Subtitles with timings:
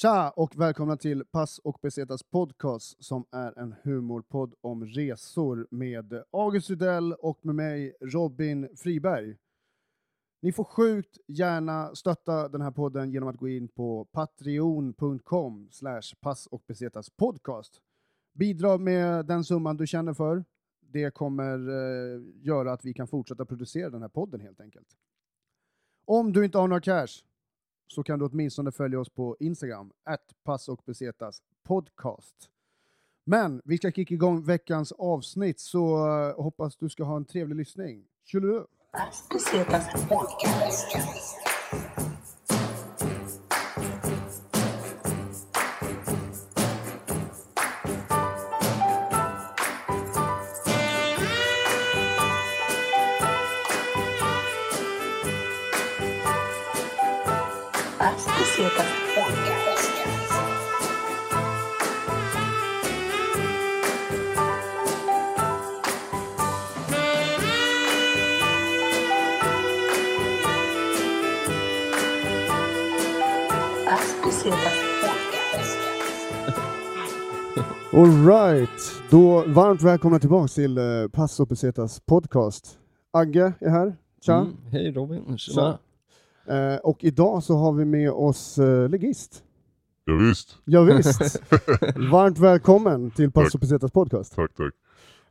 [0.00, 6.22] Tja och välkomna till Pass och Besetas podcast som är en humorpodd om resor med
[6.30, 9.36] August Rydell och med mig Robin Friberg.
[10.42, 16.14] Ni får sjukt gärna stötta den här podden genom att gå in på patreon.com slash
[16.20, 17.80] pass och besetas podcast.
[18.32, 20.44] Bidra med den summan du känner för.
[20.80, 24.88] Det kommer eh, göra att vi kan fortsätta producera den här podden helt enkelt.
[26.04, 27.27] Om du inte har några cash
[27.88, 32.50] så kan du åtminstone följa oss på Instagram, att pass och besetas podcast.
[33.24, 37.56] Men vi ska kicka igång veckans avsnitt så eh, hoppas du ska ha en trevlig
[37.56, 38.04] lyssning.
[38.24, 38.64] Tjolilu!
[39.30, 40.96] Besetas podcast.
[78.28, 82.78] Alright, då varmt välkomna tillbaka till uh, Pass och Besetas podcast.
[83.10, 84.34] Agge är här, tja!
[84.34, 85.78] Mm, hej Robin, tjena.
[86.46, 89.42] Eh, och idag så har vi med oss uh, legist.
[90.04, 90.56] Ja, visst.
[90.64, 91.42] Ja, visst.
[92.10, 94.34] Varmt välkommen till Pass och Besetas podcast.
[94.34, 94.74] Tack, tack.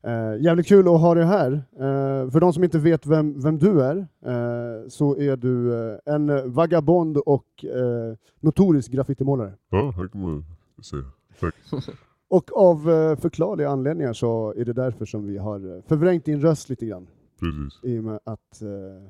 [0.03, 1.51] Eh, jävligt kul att ha dig här.
[1.51, 5.97] Eh, för de som inte vet vem, vem du är, eh, så är du eh,
[6.05, 9.53] en vagabond och eh, notorisk graffitimålare.
[9.69, 10.45] Ja, här kan man
[10.83, 11.03] säga.
[11.39, 11.55] Tack.
[12.29, 16.41] Och av eh, förklarliga anledningar så är det därför som vi har eh, förvrängt din
[16.41, 17.07] röst lite grann.
[17.39, 17.79] Precis.
[17.83, 19.09] I och med att eh,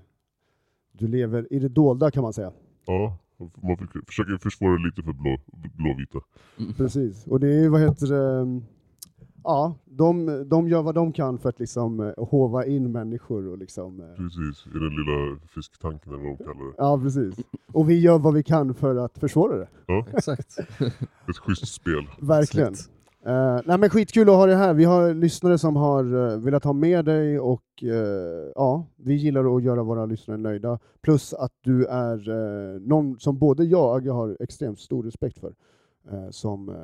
[0.92, 2.52] du lever i det dolda kan man säga.
[2.86, 3.18] Ja,
[3.64, 5.38] man försöker- försvara lite för blå,
[5.78, 6.20] blåvita.
[6.78, 7.28] Precis.
[7.28, 8.62] Och det är vad heter det,
[9.44, 14.14] Ja, de, de gör vad de kan för att liksom hova in människor och liksom...
[14.18, 16.74] Precis, i den lilla fisktanken eller vad de kallar det.
[16.78, 17.36] Ja, precis.
[17.74, 19.68] Och vi gör vad vi kan för att försvåra det.
[20.14, 20.58] Exakt.
[21.30, 22.08] Ett schysst spel.
[22.22, 22.72] Verkligen.
[22.74, 22.92] Exakt.
[23.28, 24.74] Uh, nej men skitkul att ha dig här.
[24.74, 29.58] Vi har lyssnare som har eh, velat ha med dig och eh, ja, vi gillar
[29.58, 30.80] att göra våra lyssnare nöjda.
[31.02, 35.40] Plus att du är eh, någon som både jag och Agge har extremt stor respekt
[35.40, 35.54] för.
[36.32, 36.76] som,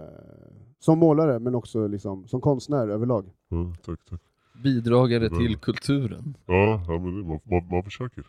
[0.79, 3.25] som målare men också liksom, som konstnär överlag.
[3.49, 4.21] Ja, tack, tack.
[4.63, 6.37] Bidragare till kulturen.
[6.45, 8.25] Ja, ja men det, man, man, man försöker.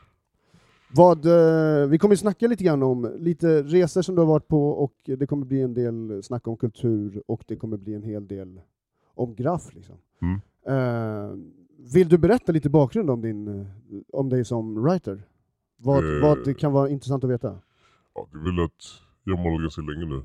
[0.97, 4.69] Vad, eh, vi kommer snacka lite grann om lite resor som du har varit på
[4.71, 8.27] och det kommer bli en del snack om kultur och det kommer bli en hel
[8.29, 8.61] del
[9.15, 9.75] om graff.
[9.75, 9.97] Liksom.
[10.23, 10.41] Mm.
[10.67, 11.37] Eh,
[11.95, 13.67] vill du berätta lite bakgrund om, din, eh,
[14.13, 15.23] om dig som writer?
[15.77, 16.23] Vad, Eh.
[16.23, 17.59] vad det kan vara intressant att veta?
[18.15, 18.85] Ja, det är väl att
[19.25, 20.23] jag målar ganska länge nu.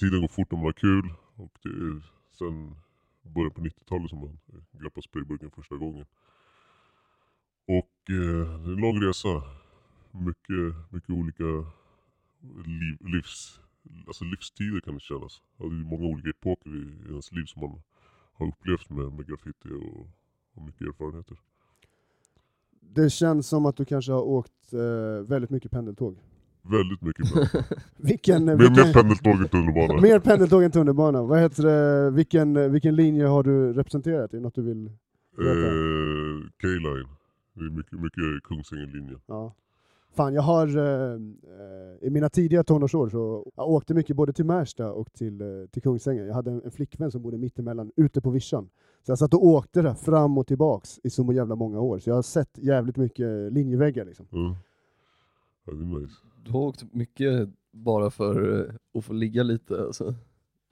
[0.00, 1.04] Tiden går fort när man har kul.
[1.36, 2.02] Och det är
[2.38, 2.74] sen
[3.34, 4.38] början på 90-talet som man
[4.72, 6.04] greppade sprayburken första gången.
[7.68, 9.42] Och eh, det är en lång resa.
[10.20, 11.44] Mycket, mycket olika
[12.64, 13.60] liv, livs,
[14.06, 15.42] alltså livstider kan det kännas.
[15.56, 17.82] Ja, det är många olika epoker i, i ens liv som man
[18.32, 20.06] har upplevt med, med graffiti och,
[20.54, 21.36] och mycket erfarenheter.
[22.80, 26.18] Det känns som att du kanske har åkt eh, väldigt mycket pendeltåg.
[26.62, 27.44] Väldigt mycket bra.
[27.96, 30.00] Vilken, Mer, vilken, mer pendeltåg än tunnelbana.
[30.08, 31.22] mer pendeltåg än tunnelbana.
[31.22, 34.32] Vad heter det, vilken, vilken linje har du representerat?
[34.32, 34.90] Är det något du vill
[35.36, 35.66] berätta?
[35.66, 37.08] Eh, K-line.
[37.54, 39.20] Det är mycket, mycket Kungsängen-linjen.
[39.26, 39.54] Ja.
[40.16, 44.44] Fan, jag har eh, eh, i mina tidiga tonårsår så jag åkte mycket både till
[44.44, 46.26] Märsta och till, eh, till Kungsängen.
[46.26, 48.68] Jag hade en, en flickvän som bodde mittemellan, ute på vischan.
[49.02, 51.98] Så jag satt och åkte där fram och tillbaks i så jävla många år.
[51.98, 54.26] Så jag har sett jävligt mycket linjeväggar liksom.
[54.30, 54.56] Ja.
[55.66, 56.14] Ja, det är nice.
[56.44, 60.14] Du har åkt mycket bara för eh, att få ligga lite alltså.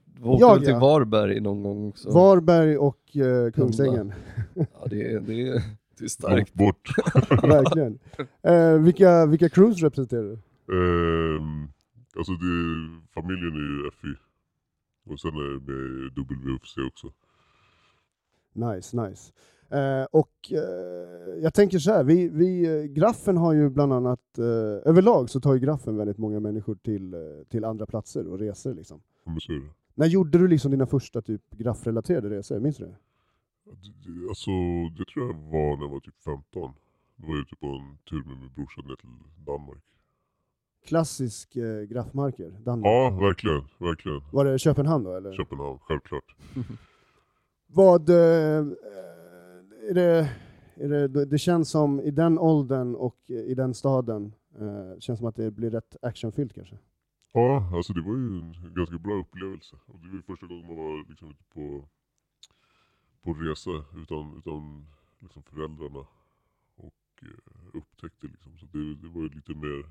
[0.04, 0.78] Du åkte Jag, till ja.
[0.78, 2.10] Varberg någon gång också?
[2.10, 4.12] Varberg och eh, Kungsängen.
[4.54, 5.62] Ja, det är, det är,
[5.98, 6.54] det är starkt.
[6.54, 6.88] bort.
[7.42, 7.98] Verkligen.
[8.42, 10.32] Eh, vilka, vilka crews representerar du?
[10.72, 11.68] Ehm,
[12.16, 12.54] alltså det,
[13.14, 14.20] familjen är ju FI.
[15.06, 17.12] Och sen är det med WFC också.
[18.52, 19.32] Nice, nice.
[19.70, 24.38] Eh, och eh, jag tänker så här, vi, vi, eh, Graffen har ju bland annat,
[24.38, 28.38] eh, överlag så tar ju Graffen väldigt många människor till, eh, till andra platser och
[28.38, 29.02] resor liksom.
[29.24, 29.70] Jag.
[29.94, 32.60] När gjorde du liksom dina första typ graffrelaterade resor?
[32.60, 32.96] Minns du det?
[34.28, 34.50] Alltså
[34.98, 36.44] det tror jag var när jag var typ 15.
[37.16, 39.84] Då var jag ute på en tur med min brorsa ner till Danmark.
[40.86, 42.86] Klassisk eh, graffmarker, Danmark.
[42.86, 43.62] Ja, verkligen.
[43.78, 44.20] Verkligen.
[44.32, 45.32] Var det Köpenhamn då eller?
[45.32, 46.36] Köpenhamn, självklart.
[47.66, 48.66] Vad, eh,
[49.88, 50.30] är det,
[50.76, 55.28] är det, det känns som i den åldern och i den staden, eh, känns som
[55.28, 56.78] att det blir rätt actionfyllt kanske?
[57.32, 59.76] Ja, alltså det var ju en ganska bra upplevelse.
[59.86, 61.88] Och det var ju första gången man var liksom ute på,
[63.24, 63.70] på resa
[64.02, 64.86] utan, utan
[65.20, 66.06] liksom föräldrarna.
[66.76, 68.58] Och eh, upptäckte liksom.
[68.58, 69.84] Så det, det var ju lite mer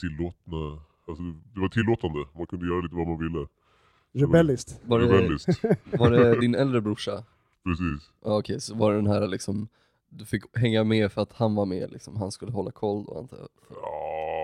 [0.00, 1.22] tillåtna, alltså
[1.54, 2.26] det var tillåtande.
[2.34, 3.46] Man kunde göra lite vad man ville.
[4.12, 4.80] Rebelliskt.
[4.84, 5.64] Var det, Rebelliskt.
[5.98, 7.24] var det din äldre brorsa?
[7.64, 8.10] Precis.
[8.24, 9.68] Ja, Okej, så var det den här liksom,
[10.08, 13.18] du fick hänga med för att han var med liksom, han skulle hålla koll då
[13.18, 13.48] antar jag?
[13.68, 13.74] För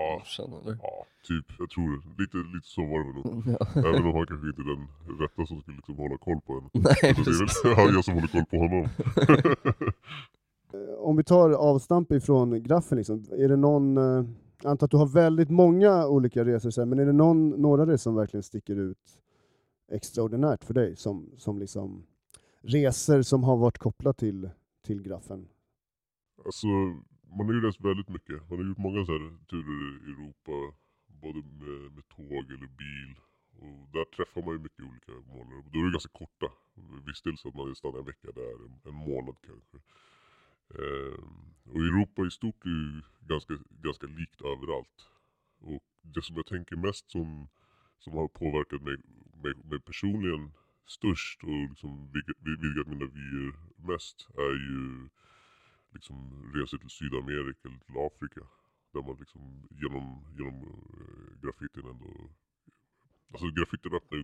[0.07, 0.77] Ja, brorsan eller?
[0.81, 1.45] ja, typ.
[1.59, 2.21] Jag tror det.
[2.23, 3.43] Lite, lite så var det nog.
[3.59, 3.67] Ja.
[3.89, 4.87] Även om han kanske inte är den
[5.19, 6.69] rätta som skulle liksom hålla koll på en.
[6.81, 8.87] Nej Så det är väl ja, jag som håller koll på honom.
[10.73, 14.25] Eh, Om vi tar avstamp ifrån graffen, liksom, är det någon, eh,
[14.63, 17.97] jag antar att du har väldigt många olika resor, men är det någon, några resor
[17.97, 19.19] som verkligen sticker ut
[19.91, 20.95] extraordinärt för dig?
[20.95, 22.03] Som, som liksom
[22.61, 24.49] resor som har varit kopplat till,
[24.85, 25.47] till graffen?
[26.45, 26.67] Alltså,
[27.29, 28.49] man har ju rest väldigt mycket.
[28.49, 30.75] Man har gjort många så här turer i Europa,
[31.07, 33.15] både med, med tåg eller bil.
[33.59, 35.63] Och där träffar man ju mycket olika månader.
[35.71, 36.47] Då är det ganska korta
[37.05, 39.77] vistelser, att man stannar en vecka där, en, en månad kanske.
[40.79, 41.19] Eh,
[41.73, 44.97] och Europa i stort är ju ganska, ganska likt överallt.
[45.59, 47.47] Och det som jag tänker mest som,
[47.99, 48.97] som har påverkat mig,
[49.43, 50.51] mig, mig personligen
[50.85, 53.53] störst och liksom vidgat, vidgat mina vyer
[53.87, 55.09] mest är ju
[55.97, 56.17] liksom
[56.55, 58.41] resor till Sydamerika eller till Afrika.
[58.93, 59.41] Där man liksom
[59.81, 60.05] genom,
[60.37, 62.11] genom äh, graffitin ändå...
[63.31, 64.19] Alltså graffitin öppnar,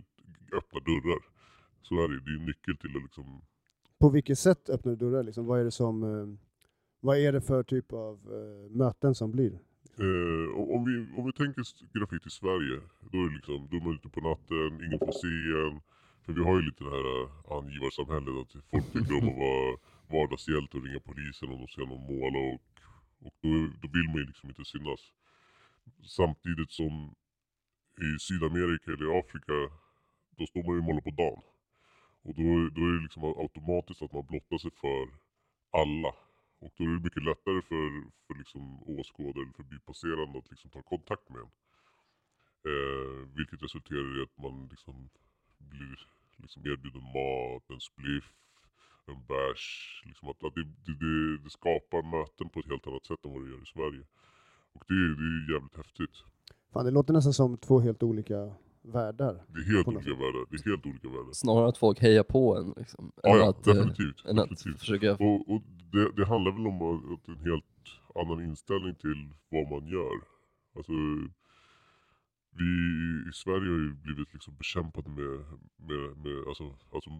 [0.58, 1.22] öppnar dörrar.
[1.82, 2.20] Så är det.
[2.24, 3.26] Det är ju nyckel till att liksom...
[3.98, 5.22] På vilket sätt öppnar du dörrar?
[5.22, 5.46] Liksom?
[5.46, 6.26] Vad, är det som, eh,
[7.00, 9.52] vad är det för typ av eh, möten som blir?
[9.98, 11.62] Eh, om, vi, om vi tänker
[11.98, 12.80] graffiti i Sverige.
[13.12, 15.80] Då är, det liksom, då är man ute på natten, ingen får se en.
[16.24, 17.28] För vi har ju lite det här äh,
[17.58, 18.34] angivarsamhället.
[18.40, 19.76] Att folk tycker om att vara
[20.12, 22.38] vardagshjälte och ringa polisen om de ser någon måla.
[22.48, 22.60] Och,
[23.26, 23.50] och då,
[23.82, 25.00] då vill man ju liksom inte synas.
[26.18, 27.14] Samtidigt som
[28.06, 29.56] i Sydamerika eller i Afrika,
[30.36, 31.42] då står man ju och målar på dagen.
[32.22, 32.42] Och då,
[32.76, 35.04] då är det liksom automatiskt att man blottar sig för
[35.82, 36.12] alla.
[36.58, 37.86] Och då är det mycket lättare för,
[38.26, 41.52] för liksom åskådare eller förbipasserande att liksom ta kontakt med en.
[42.70, 45.10] Eh, vilket resulterar i att man liksom
[45.58, 45.98] blir
[46.36, 48.32] liksom erbjuden mat, en spliff,
[49.08, 49.64] en bärs.
[50.06, 53.42] Liksom att, att det, det, det, skapar möten på ett helt annat sätt än vad
[53.44, 54.02] det gör i Sverige.
[54.74, 56.16] Och det, är- det är ju jävligt häftigt.
[56.72, 58.52] Fan, det låter nästan som två helt olika
[58.82, 59.34] världar.
[59.48, 60.46] Det är helt olika världar.
[60.50, 61.32] Det är helt olika världar.
[61.32, 63.12] Snarare att folk hejar på en liksom.
[63.22, 64.24] Ja, än ja, att, eh, definitivt.
[64.24, 64.80] än att definitivt.
[64.80, 65.62] försöka Och, och
[65.92, 67.64] det, det handlar väl om att, att en helt
[68.14, 70.16] annan inställning till vad man gör.
[70.76, 70.92] Alltså,
[72.58, 72.70] vi
[73.30, 75.44] i Sverige har ju blivit liksom bekämpade med,
[75.76, 77.10] med, med alltså, alltså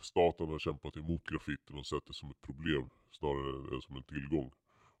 [0.00, 4.02] staten har kämpat emot graffiti och sett det som ett problem snarare än som en
[4.02, 4.50] tillgång.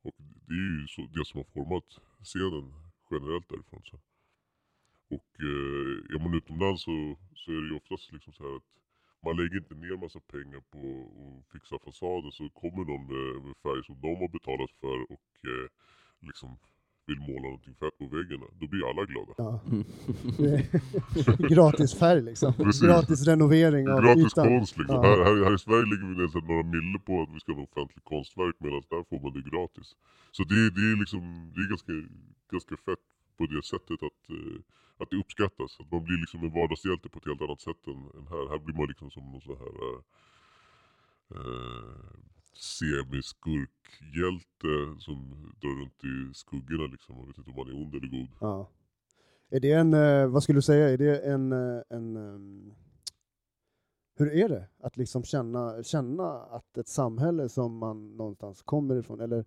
[0.02, 0.14] Och
[0.46, 1.88] det är ju så, det som har format
[2.24, 2.74] scenen
[3.10, 3.82] generellt därifrån.
[3.84, 3.96] Så.
[5.16, 8.70] Och eh, är man utomlands så, så är det ju oftast liksom så här att
[9.24, 10.80] man lägger inte ner massa pengar på
[11.24, 15.30] att fixa fasaden så kommer någon med, med färg som de har betalat för och
[15.50, 15.68] eh,
[16.20, 16.58] liksom
[17.06, 18.46] vill måla någonting fett på väggarna.
[18.60, 19.32] Då blir alla glada.
[19.38, 19.60] Ja.
[19.70, 19.84] Mm.
[21.54, 22.54] Gratis färg liksom.
[22.54, 22.82] Precis.
[22.82, 24.46] Gratis renovering av Gratis ytan.
[24.48, 24.96] konst liksom.
[24.96, 25.02] Ja.
[25.02, 27.58] Här, här, här i Sverige lägger vi här några mille på att vi ska ha
[27.58, 29.88] en offentlig konstverk medan där får man det gratis.
[30.36, 31.22] Så det, det är liksom,
[31.54, 31.92] det är ganska,
[32.54, 33.04] ganska fett
[33.38, 34.58] på det sättet att, eh,
[35.00, 35.70] att det uppskattas.
[35.80, 38.44] Att man blir liksom en vardagshjälte på ett helt annat sätt än, än här.
[38.52, 39.98] Här blir man liksom som någon sån här eh,
[41.36, 42.16] eh,
[42.54, 47.16] semiskurkhjälte som drar runt i skuggorna liksom.
[47.16, 48.28] Man vet inte om man är ond eller god.
[48.40, 48.68] Ja.
[49.50, 52.74] Är det en, eh, vad skulle du säga, är det en, eh, en ehm,
[54.14, 59.20] hur är det att liksom känna, känna att ett samhälle som man någonstans kommer ifrån,
[59.20, 59.44] eller,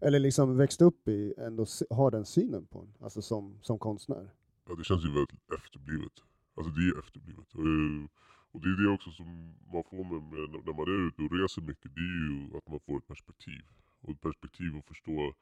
[0.00, 4.30] eller liksom växt upp i, ändå har den synen på en, alltså som, som konstnär?
[4.68, 6.12] Ja, det känns ju väldigt efterblivet.
[6.56, 7.54] Alltså det är efterblivet.
[7.54, 8.08] Och, eh,
[8.52, 9.28] och det är det också som
[9.72, 11.94] man får med, med när man är ute och reser mycket.
[11.94, 13.62] Det är ju att man får ett perspektiv.
[14.00, 15.34] Och ett perspektiv att förstå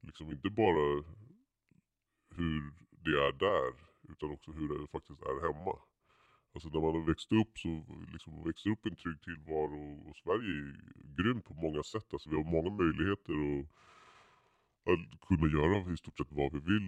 [0.00, 1.04] liksom inte bara
[2.36, 3.72] hur det är där.
[4.12, 5.76] Utan också hur det faktiskt är hemma.
[6.54, 7.68] Alltså när man har växt upp så
[8.12, 10.10] liksom man växer upp i en trygg tillvaro.
[10.10, 10.74] Och Sverige är
[11.16, 12.08] grymt på många sätt.
[12.12, 13.66] Alltså vi har många möjligheter att,
[14.90, 16.86] att kunna göra i stort sett vad vi vill.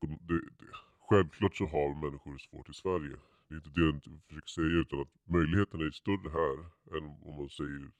[0.00, 0.70] Och det, det,
[1.08, 3.16] Självklart så har människor det svårt i Sverige.
[3.50, 6.58] Det är inte det jag inte försöker säga utan att möjligheterna är större här
[6.96, 7.90] än om man säger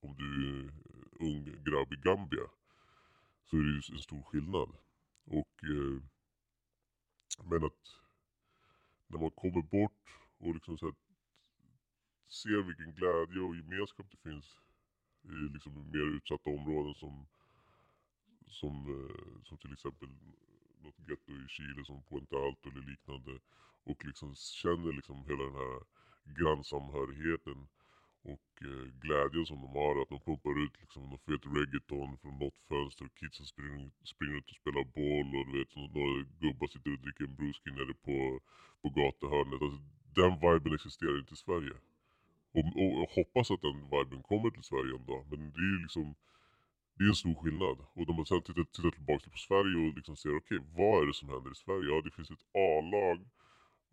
[0.00, 2.46] om du är eh, ung grabb i Gambia.
[3.44, 4.68] Så är det ju en stor skillnad.
[5.24, 6.02] Och eh,
[7.44, 7.84] men att
[9.06, 10.04] när man kommer bort
[10.38, 10.94] och liksom så här,
[12.28, 14.58] ser vilken glädje och gemenskap det finns
[15.22, 17.26] i liksom mer utsatta områden som
[18.48, 20.08] som, eh, som till exempel
[20.82, 23.40] något getto i Chile som Puente Alto eller liknande.
[23.84, 25.80] Och liksom känner liksom hela den här
[26.38, 27.68] grannsamhörigheten
[28.22, 30.02] och eh, glädjen som de har.
[30.02, 34.36] Att de pumpar ut liksom någon fet reggaeton från något fönster och kidsen springer, springer
[34.38, 37.94] ut och spelar boll och du vet några gubbar sitter och dricker en brewski nere
[38.06, 38.16] på,
[38.82, 39.62] på gatuhörnet.
[39.62, 39.80] Alltså,
[40.18, 41.76] den viben existerar inte i Sverige.
[42.56, 45.22] Och, och jag hoppas att den viben kommer till Sverige en dag.
[45.30, 46.14] Men det är ju liksom
[46.94, 47.78] det är en stor skillnad.
[47.96, 51.06] Och när man sen tittar, tittar tillbaka på Sverige och liksom ser okej, vad är
[51.06, 51.86] det som händer i Sverige?
[51.90, 53.18] Ja, det finns ett A-lag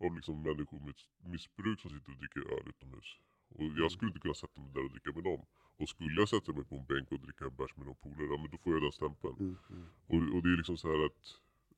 [0.04, 0.94] av liksom människor med
[1.32, 3.08] missbruk som sitter och dricker öl utomhus.
[3.48, 5.42] Och jag skulle inte kunna sätta mig där och dricka med dem.
[5.78, 8.26] Och skulle jag sätta mig på en bänk och dricka en bärs med någon polare,
[8.32, 9.36] ja men då får jag den stämpeln.
[9.38, 9.88] Mm, mm.
[10.12, 11.22] Och, och det är liksom så här att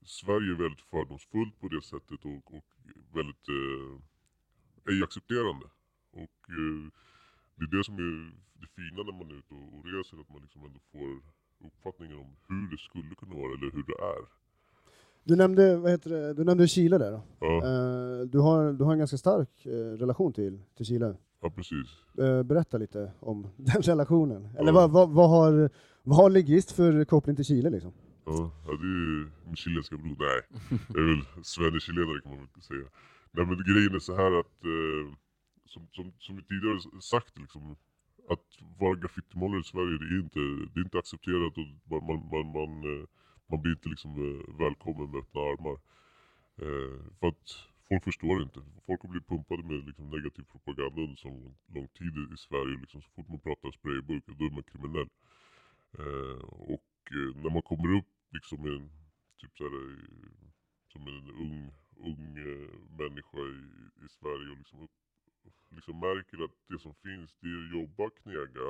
[0.04, 2.68] Sverige är väldigt fördomsfullt på det sättet och, och
[3.12, 5.66] väldigt eh, ej accepterande.
[6.10, 6.82] Och eh,
[7.56, 10.28] det är det som är det fina när man är ute och, och reser, att
[10.28, 11.22] man liksom ändå får
[11.66, 14.39] uppfattningen om hur det skulle kunna vara eller hur det är.
[15.24, 17.20] Du nämnde, vad heter det, du nämnde Chile där.
[17.40, 21.16] Ja, Eh, du, har, du har en ganska stark eh, relation till, till Chile.
[21.42, 21.86] ja precis.
[22.18, 24.48] Eh, berätta lite om den relationen.
[24.58, 24.72] Eller Ja.
[24.72, 25.70] vad, vad, vad, har,
[26.02, 27.92] vad har Ligist för koppling till Chile liksom?
[28.24, 30.16] Ja, ja det är ju min chilenska bror.
[30.18, 30.40] Nej,
[30.88, 32.86] jag är väl svenne-chilenare kan man väl säga.
[33.32, 35.04] Nej men grejen är så här att, eh,
[35.66, 37.76] som, som, som vi tidigare sagt liksom,
[38.28, 38.46] att
[38.80, 40.40] vara graffitimålare i Sverige det är inte,
[40.74, 43.04] det är inte accepterat och man, man, man, man, eh,
[43.50, 45.78] man blir inte liksom eh, välkommen med öppna armar.
[46.64, 47.46] Eh, för att
[47.88, 48.60] folk förstår inte.
[48.86, 51.28] Folk har blivit pumpade med liksom, negativ propaganda under så
[51.74, 52.80] lång, tid i Sverige.
[52.80, 55.10] Liksom, så fort man pratar sprayburk då är man kriminell.
[55.98, 58.90] Eh, och eh, när man kommer upp liksom i en,
[59.40, 59.76] typ så här,
[60.92, 61.72] som en ung,
[62.10, 62.70] ung eh,
[63.02, 63.62] människa i,
[64.04, 64.96] i Sverige och liksom, upp,
[65.70, 68.68] liksom märker att det som finns det är att jobba, knega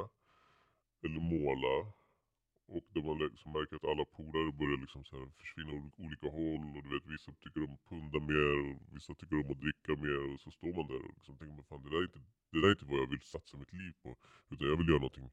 [1.03, 1.93] eller måla.
[2.75, 6.29] Och där man liksom märker att alla polare börjar liksom så här försvinna åt olika
[6.39, 9.63] håll och du vet vissa tycker om att punda mer och vissa tycker om att
[9.65, 12.09] dricka mer och så står man där och liksom tänker man fan det där är
[12.11, 14.09] inte, det där är inte vad jag vill satsa mitt liv på
[14.51, 15.31] utan jag vill göra någonting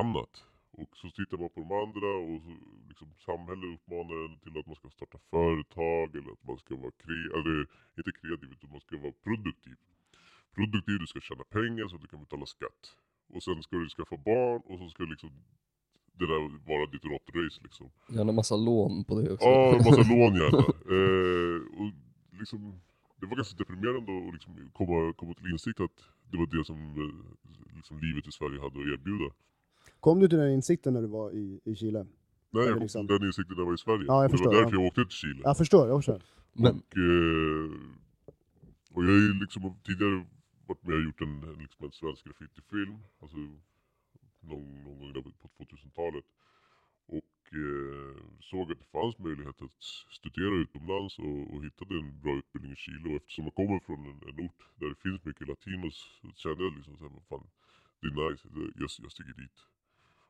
[0.00, 0.34] annat.
[0.80, 2.52] Och så tittar man på de andra och så
[2.90, 6.94] liksom samhället uppmanar en till att man ska starta företag eller att man ska vara
[7.02, 7.66] kreativ, eller
[7.98, 9.76] inte kreativ utan man ska vara produktiv.
[10.56, 12.82] Produktiv, du ska tjäna pengar så att du kan betala skatt.
[13.34, 15.32] Och sen ska du skaffa barn och så ska liksom
[16.18, 16.40] det där
[16.72, 17.90] vara ditt råttrace liksom.
[18.08, 19.46] Gärna massa lån på det också.
[19.46, 20.62] Ja, en massa lån gärna.
[20.96, 21.90] Eh, och
[22.40, 22.80] liksom,
[23.20, 25.96] det var ganska deprimerande att liksom komma, komma till insikt att
[26.30, 29.34] det var det som eh, liksom, livet i Sverige hade att erbjuda.
[30.00, 32.06] Kom du till den insikten när du var i, i Chile?
[32.50, 34.04] Nej, jag kom liksom- till den insikten när jag var i Sverige.
[34.06, 34.80] Ja, jag och det förstår, var därför ja.
[34.80, 35.40] jag åkte till Chile.
[35.44, 36.22] Jag förstår, jag förstår.
[36.52, 37.70] Men Och, eh,
[38.94, 40.26] och jag har ju liksom tidigare
[40.66, 42.96] varit med och gjort en, en, liksom en svensk graffitifilm.
[43.22, 43.36] Alltså
[44.42, 46.24] någon, någon gång där på 2000-talet.
[47.06, 49.82] Och eh, såg att det fanns möjlighet att
[50.18, 53.08] studera utomlands och, och hittade en bra utbildning i Chile.
[53.10, 56.64] Och eftersom jag kommer från en, en ort där det finns mycket latinos så kände
[56.64, 57.46] jag liksom såhär, fan
[58.00, 59.58] det är nice, det- jag, jag sticker dit.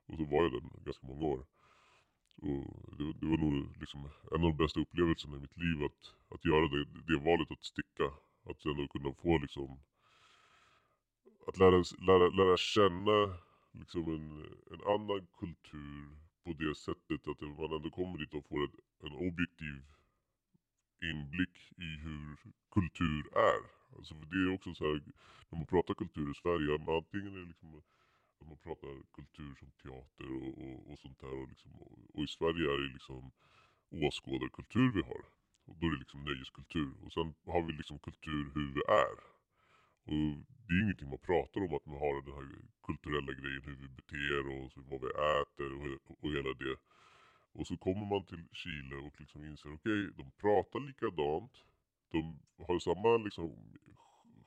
[0.07, 1.47] Och så var jag där ganska många år.
[2.43, 4.01] Och det, det var nog liksom
[4.33, 7.65] en av de bästa upplevelserna i mitt liv att, att göra det, det valet att
[7.65, 8.05] sticka.
[8.45, 9.79] Att ändå kunna få liksom
[11.47, 13.37] att lära, lära, lära känna
[13.73, 14.27] liksom en,
[14.73, 18.77] en annan kultur på det sättet att man ändå kommer dit och får ett,
[19.07, 19.83] en objektiv
[21.11, 22.37] inblick i hur
[22.71, 23.63] kultur är.
[23.97, 25.03] Alltså för det är också så här,
[25.49, 29.71] när man pratar kultur i Sverige, antingen är det liksom att man pratar kultur som
[29.83, 31.35] teater och, och, och sånt där.
[31.43, 33.31] Och, liksom, och, och i Sverige är det liksom
[33.91, 35.23] åskådarkultur vi har.
[35.67, 36.93] Och då är det liksom nöjeskultur.
[37.05, 39.32] Och sen har vi liksom kultur hur vi är.
[40.05, 40.23] Och
[40.67, 42.47] det är ingenting man pratar om att man har den här
[42.87, 46.77] kulturella grejen hur vi beter oss, vad vi äter och, och hela det.
[47.53, 51.55] Och så kommer man till Chile och liksom inser okej, de pratar likadant.
[52.11, 53.49] De har samma liksom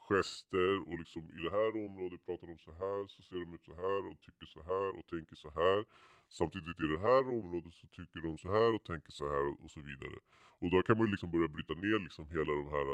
[0.07, 3.65] gester och liksom i det här området pratar de så här, så ser de ut
[3.65, 5.85] så här och tycker så här och tänker så här.
[6.29, 9.71] Samtidigt i det här området så tycker de så här och tänker så här och
[9.71, 10.17] så vidare.
[10.62, 12.88] Och då kan man ju liksom börja bryta ner liksom hela de här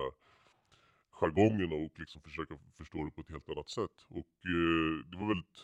[1.21, 3.97] jargongen och liksom försöka förstå det på ett helt annat sätt.
[4.19, 5.59] Och eh, det var väldigt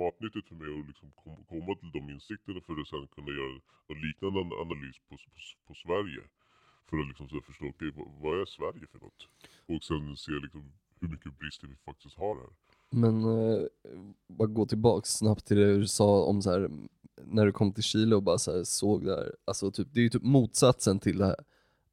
[0.00, 3.56] matnyttigt för mig att liksom kom, komma till de insikterna för att sen kunna göra
[3.92, 6.22] en liknande analys på, på, på Sverige.
[6.88, 9.20] För att liksom så förstå, okay, vad, vad är Sverige för något?
[9.72, 10.64] Och sen se liksom
[11.00, 12.52] hur mycket brister vi faktiskt har här.
[12.90, 13.62] Men eh,
[14.26, 16.70] bara gå tillbaks snabbt till det du sa om så här
[17.24, 20.02] när du kom till Chile och bara så här såg där, alltså typ, det är
[20.02, 21.36] ju typ motsatsen till det här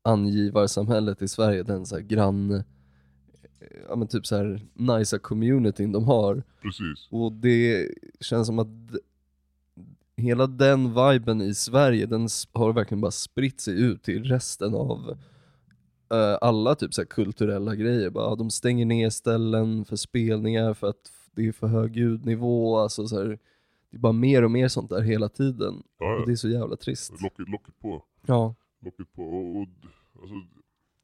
[0.04, 2.62] angivarsamhället i Sverige, den så här grann, eh,
[3.90, 6.44] ja men typ så här nice communityn de har.
[6.62, 7.08] Precis.
[7.12, 8.68] Och det känns som att
[10.16, 15.18] hela den viben i Sverige, den har verkligen bara spritt sig ut till resten av
[16.14, 18.10] eh, alla typ så här kulturella grejer.
[18.10, 22.78] Bara, de stänger ner ställen för spelningar för att det är för hög ljudnivå.
[22.78, 23.40] Alltså, så här,
[23.90, 25.84] det är bara mer och mer sånt där hela tiden.
[26.00, 27.22] Ja, Och det är så jävla trist.
[27.22, 28.04] Locket, locket på.
[28.26, 29.24] Ja, Locket på.
[29.24, 29.68] Och, och,
[30.22, 30.36] alltså,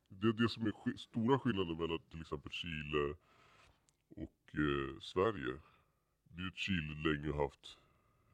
[0.09, 3.15] det är det som är sk- stora skillnaden mellan till exempel Chile
[4.15, 5.59] och eh, Sverige.
[6.35, 7.77] Det är att Chile länge haft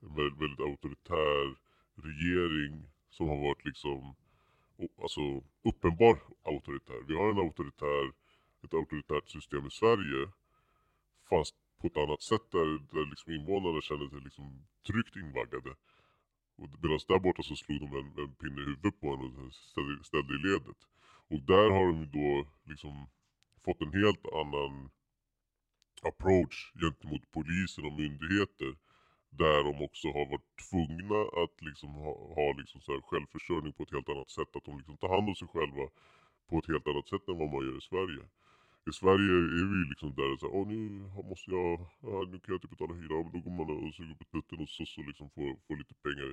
[0.02, 1.56] en väldigt, väldigt auktoritär
[1.96, 4.16] regering som har varit liksom
[5.02, 5.22] alltså
[5.64, 7.04] uppenbar auktoritär.
[7.08, 8.12] Vi har en auktoritär,
[8.64, 10.30] ett auktoritärt system i Sverige
[11.30, 15.76] fast på ett annat sätt där, där liksom invånarna känner sig liksom tryggt invaggade.
[16.58, 19.54] Och medan där borta så slog de en, en pinne i huvudet på en och
[19.54, 20.80] ställde, ställde i ledet.
[21.32, 23.08] Och där har de ju då liksom
[23.66, 24.90] fått en helt annan
[26.02, 28.72] approach gentemot polisen och myndigheter.
[29.30, 33.84] Där de också har varit tvungna att liksom ha, ha liksom så här självförsörjning på
[33.84, 34.56] ett helt annat sätt.
[34.56, 35.86] Att de liksom tar hand om sig själva
[36.48, 38.24] på ett helt annat sätt än vad man gör i Sverige.
[38.90, 40.80] I Sverige är vi ju liksom där så här, Åh, nu
[41.32, 41.72] måste jag,
[42.32, 43.16] nu kan jag inte betala hyra.
[43.24, 45.96] Men då går man och suger på tutten och så, så liksom får, får lite
[46.06, 46.30] pengar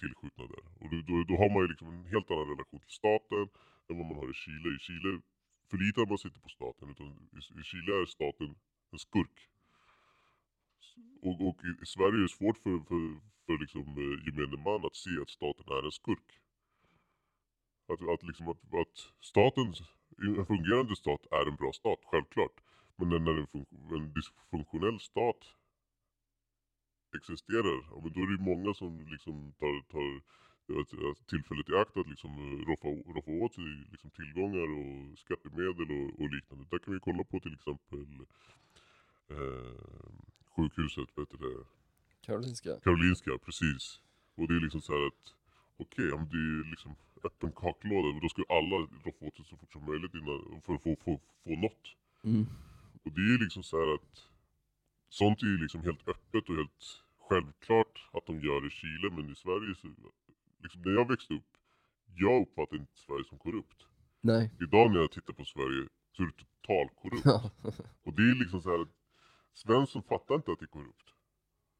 [0.00, 0.64] tillskjutna där.
[0.80, 3.44] Och då, då, då har man ju liksom en helt annan relation till staten
[3.88, 4.68] än vad man har i Chile.
[4.76, 5.10] I Chile
[5.70, 7.06] förlitar man sig inte på staten utan
[7.38, 8.50] i, i Chile är staten
[8.92, 9.38] en skurk.
[11.26, 13.02] Och, och i, i Sverige är det svårt för, för,
[13.46, 16.30] för liksom, eh, gemene man att se att staten är en skurk.
[17.92, 19.74] Att, att, liksom att, att staten,
[20.18, 22.60] en fungerande stat är en bra stat, självklart.
[22.96, 23.66] Men när, en,
[23.96, 25.40] en dysfunktionell stat
[27.16, 30.22] existerar, ja, men då är det många som liksom tar, tar
[31.26, 36.20] tillfället i akt att liksom eh, roffa, roffa åt sig liksom tillgångar och skattemedel och,
[36.20, 36.66] och liknande.
[36.70, 38.08] Där kan vi kolla på till exempel
[39.28, 40.14] eh,
[40.56, 41.64] sjukhuset, vad heter det?
[42.26, 42.80] Karolinska.
[42.84, 44.00] Karolinska, precis.
[44.34, 45.34] Och det är liksom så här att
[45.76, 49.72] okej, om det är liksom öppen kaklåda, då ska alla roffa åt sig så fort
[49.72, 51.86] som möjligt innan, för att få, få, få något.
[52.24, 52.46] Mm.
[53.04, 54.28] Och det är ju liksom så här att
[55.08, 59.32] sånt är ju liksom helt öppet och helt självklart att de gör i Chile, men
[59.32, 59.88] i Sverige så,
[60.62, 61.50] liksom när jag växte upp,
[62.14, 63.86] jag uppfattade inte Sverige som korrupt.
[64.20, 64.50] Nej.
[64.60, 67.24] Idag när jag tittar på Sverige så är det totalkorrupt.
[67.24, 67.50] Ja.
[68.04, 68.94] Och det är liksom så här att
[69.52, 71.08] Svensson fattar inte att det är korrupt.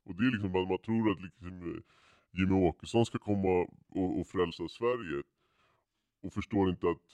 [0.05, 1.83] Och det är liksom att man tror att liksom
[2.33, 5.23] Jimmy Åkesson ska komma och, och frälsa Sverige.
[6.25, 7.05] Och förstår inte att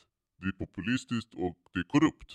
[0.41, 2.31] det är populistiskt och det är korrupt.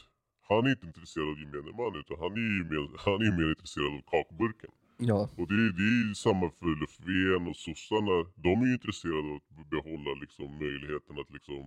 [0.50, 3.92] Han är inte intresserad av gemene man utan han är mer, han är mer intresserad
[3.98, 4.72] av kakburken.
[5.12, 5.20] Ja.
[5.40, 8.16] Och det, är- det är ju samma för Löfven och sossarna.
[8.46, 11.64] De är ju intresserade av att behålla liksom möjligheten att liksom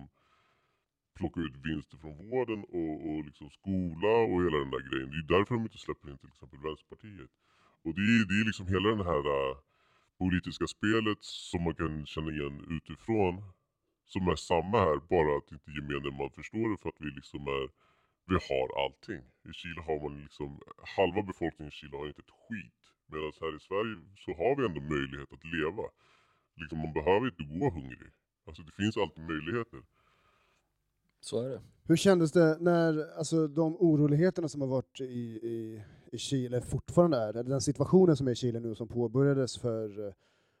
[1.17, 5.09] plocka ut vinster från vården och, och liksom skola och hela den där grejen.
[5.13, 7.31] Det är därför de inte släpper in till exempel Vänsterpartiet.
[7.85, 9.57] Och det är, det är liksom hela den här äh,
[10.21, 13.33] politiska spelet som man kan känna igen utifrån.
[14.13, 17.41] Som är samma här, bara att inte gemene man förstår det för att vi liksom
[17.57, 17.65] är
[18.31, 19.21] vi har allting.
[19.49, 20.49] I Chile har man liksom,
[20.95, 22.81] halva befolkningen i Chile har inte ett skit.
[23.11, 25.85] Medan här i Sverige så har vi ändå möjlighet att leva.
[26.61, 28.11] Liksom man behöver inte gå hungrig.
[28.47, 29.81] Alltså det finns alltid möjligheter.
[31.21, 31.61] Så är det.
[31.83, 37.17] Hur kändes det när alltså, de oroligheterna som har varit i, i, i Chile fortfarande
[37.17, 40.13] är, eller den situationen som är i Chile nu som påbörjades för, eh,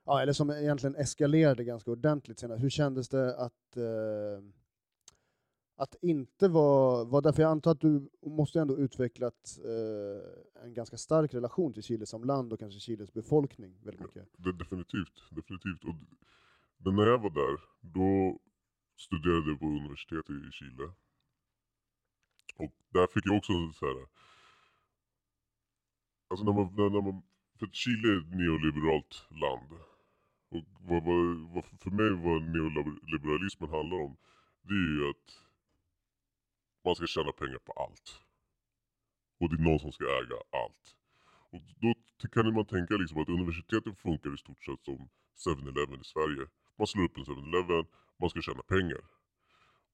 [0.09, 2.59] ja, eller som egentligen eskalerade ganska ordentligt senare.
[2.59, 4.43] Hur kändes det att, eh,
[5.75, 10.97] att inte vara, var därför jag antar att du måste ändå utvecklat eh, en ganska
[10.97, 14.27] stark relation till Chile som land och kanske Chiles befolkning väldigt mycket.
[14.37, 15.83] Det, definitivt, definitivt.
[15.83, 15.95] Och
[16.85, 18.39] men när jag var där, då
[18.97, 20.83] studerade jag på universitetet i Chile.
[22.55, 24.07] Och där fick jag också så här.
[26.29, 27.23] Alltså när man, när, man,
[27.59, 29.88] för Chile är ett neoliberalt land.
[30.49, 34.17] Och vad, vad, vad för mig vad neoliberalismen handlar om,
[34.61, 35.27] det är ju att
[36.85, 38.21] man ska tjäna pengar på allt.
[39.39, 40.85] Och det är någon som ska äga allt.
[41.51, 41.93] Och då
[42.27, 45.09] kan man tänka liksom att universiteten funkar i stort sett som
[45.45, 46.47] 7-Eleven i Sverige.
[46.77, 47.85] Man slår upp en 7-Eleven,
[48.19, 49.01] man ska tjäna pengar.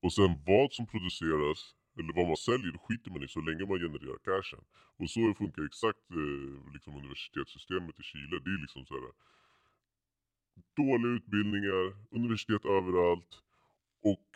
[0.03, 3.65] Och sen vad som produceras, eller vad man säljer, det skiter man i så länge
[3.65, 4.63] man genererar cashen.
[4.99, 8.35] Och så funkar exakt eh, liksom universitetssystemet i Chile.
[8.45, 9.11] Det är liksom så här
[10.77, 13.31] dåliga utbildningar, universitet överallt
[14.11, 14.27] och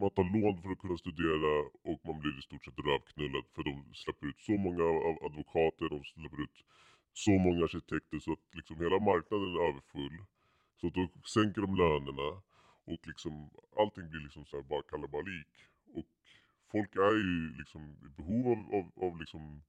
[0.00, 1.52] man tar lån för att kunna studera
[1.88, 5.88] och man blir i stort sett rövknullad för de släpper ut så många av advokater,
[5.88, 6.58] de släpper ut
[7.12, 10.16] så många arkitekter så att liksom hela marknaden är överfull.
[10.80, 12.28] Så då sänker de lönerna
[12.84, 15.54] och liksom allting blir liksom så här bara kalabalik.
[15.94, 16.06] Och
[16.72, 19.62] folk är ju liksom i behov av, av, av liksom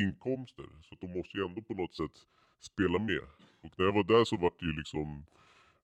[0.00, 0.68] inkomster.
[0.82, 2.16] Så att de måste ju ändå på något sätt
[2.60, 3.24] spela med.
[3.62, 5.24] Och när jag var där så var det ju liksom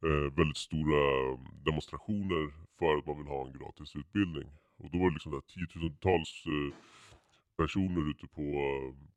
[0.07, 1.03] eh, väldigt stora
[1.65, 4.49] demonstrationer för att man vill ha en gratis utbildning.
[4.77, 6.75] Och då var det liksom där tiotusentals eh,
[7.57, 8.49] personer ute på,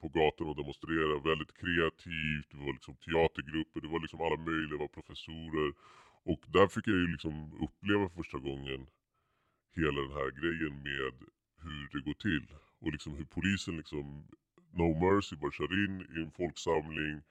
[0.01, 1.29] på gatan och demonstrerade.
[1.29, 5.73] Väldigt kreativt, det var liksom teatergrupper, det var liksom alla möjliga, det var professorer.
[6.31, 8.87] Och där fick jag ju liksom uppleva första gången
[9.75, 11.13] hela den här grejen med
[11.63, 12.47] hur det går till.
[12.79, 14.05] Och liksom hur polisen liksom,
[14.71, 17.21] no mercy, bara kör in i en folksamling.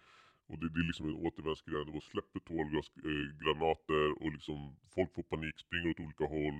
[0.49, 4.59] Och det, det är liksom en återvändsgränd och släpper tårgasgranater och liksom
[4.95, 6.59] folk får panik, springer åt olika håll.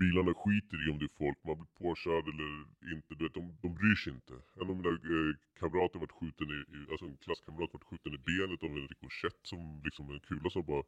[0.00, 2.50] Bilarna skiter i om det är folk, man blir påkörd eller
[2.94, 3.14] inte.
[3.14, 4.34] Du vet, de, de bryr sig inte.
[4.60, 8.20] En av mina eh, kamrater vart skjuten i, i, alltså en klasskamrat vart skjuten i
[8.28, 10.84] benet av en rikoschett som liksom en kula som bara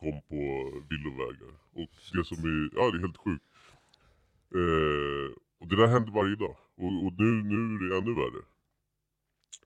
[0.00, 0.40] kom på
[0.90, 1.52] villovägar.
[1.78, 3.44] Och det som är, ja det är helt sjukt.
[4.60, 5.28] Eh,
[5.60, 6.56] och det där händer varje dag.
[6.82, 8.42] Och, och nu, nu är det ännu värre.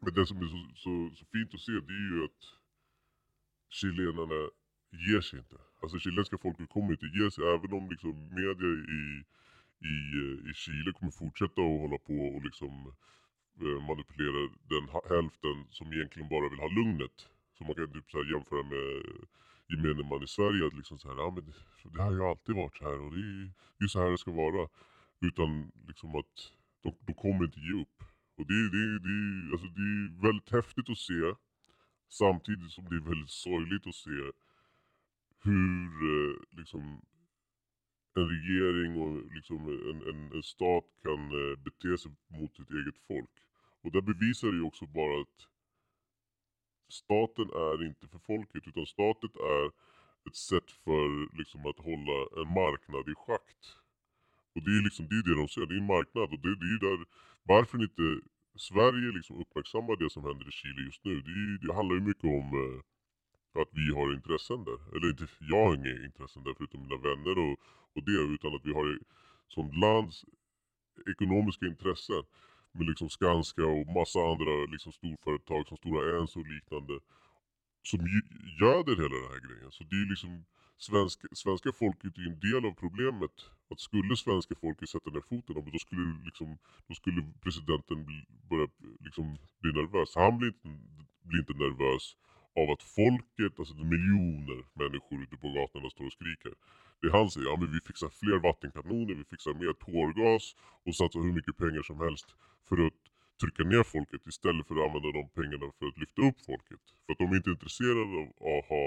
[0.00, 2.42] Men det som är så, så, så fint att se det är ju att
[3.68, 4.40] chilenarna
[5.06, 5.56] ger sig inte.
[5.82, 9.04] Alltså chilenska folket kommer inte ge sig även om liksom media i,
[9.90, 12.72] i, eh, i Chile kommer fortsätta att hålla på och liksom
[13.64, 14.40] eh, manipulera
[14.72, 17.16] den hälften som egentligen bara vill ha lugnet.
[17.58, 18.86] Så man kan typ så här jämföra med
[19.70, 21.54] gemene man i Sverige att liksom så här, ah, men det,
[21.92, 24.30] det har ju alltid varit så här och det är ju så här det ska
[24.32, 24.68] vara.
[25.20, 26.34] Utan liksom att
[26.82, 28.10] de, de kommer inte ge upp.
[28.40, 29.18] Och det, det, det,
[29.53, 31.20] alltså det är väldigt häftigt att se
[32.09, 34.18] samtidigt som det är väldigt sorgligt att se
[35.44, 36.83] hur eh, liksom
[38.14, 39.59] en regering och liksom
[39.90, 43.35] en, en, en stat kan eh, bete sig mot sitt eget folk.
[43.83, 45.38] Och det bevisar ju också bara att
[46.88, 49.66] staten är inte för folket utan staten är
[50.29, 53.62] ett sätt för liksom att hålla en marknad i schakt.
[54.55, 56.55] Och det är liksom det, är det de säger, det är en marknad och det,
[56.62, 57.00] det är där
[57.42, 58.26] varför inte
[58.57, 61.14] Sverige liksom uppmärksammar det som händer i Chile just nu.
[61.20, 64.96] Det, det handlar ju mycket om eh, att vi har intressen där.
[64.96, 67.59] Eller inte, jag har inga intressen där förutom mina vänner och,
[67.94, 68.20] och det.
[68.35, 68.98] Utan att vi har
[69.48, 70.24] som lands
[71.12, 72.22] ekonomiska intressen.
[72.72, 77.00] Med liksom Skanska och massa andra liksom storföretag som Stora Enso och liknande.
[77.83, 78.00] Som
[78.61, 79.72] göder hela den här grejen.
[79.72, 80.44] Så det är liksom
[80.88, 83.37] svenska, svenska folket är ju en del av problemet.
[83.71, 88.19] Att skulle svenska folket sätta ner foten, då skulle, liksom, då skulle presidenten bli,
[88.51, 88.69] börja
[89.07, 90.11] liksom, bli nervös.
[90.14, 90.69] Han blir inte,
[91.29, 92.16] blir inte nervös
[92.61, 96.55] av att folket, alltså det miljoner människor ute på gatorna står och skriker.
[97.03, 100.45] Det han säger, ja men vi fixar fler vattenkanoner, vi fixar mer tårgas
[100.87, 102.29] och satsar hur mycket pengar som helst
[102.69, 103.01] för att
[103.40, 106.85] trycka ner folket istället för att använda de pengarna för att lyfta upp folket.
[107.05, 108.85] För att de är inte intresserade av att ha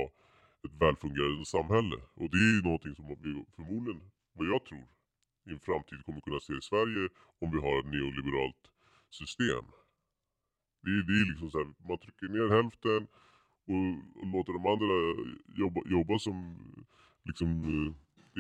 [0.66, 1.98] ett välfungerande samhälle.
[2.20, 4.02] Och det är ju någonting som vi förmodligen,
[4.34, 4.86] vad jag tror,
[5.46, 7.10] i en framtid kommer kunna se i Sverige
[7.42, 8.64] om vi har ett neoliberalt
[9.10, 9.66] system.
[10.84, 13.08] Det är, det är liksom så här, man trycker ner hälften
[13.72, 13.86] och,
[14.20, 14.96] och låter de andra
[15.62, 16.38] jobba, jobba som
[17.24, 17.90] liksom eh,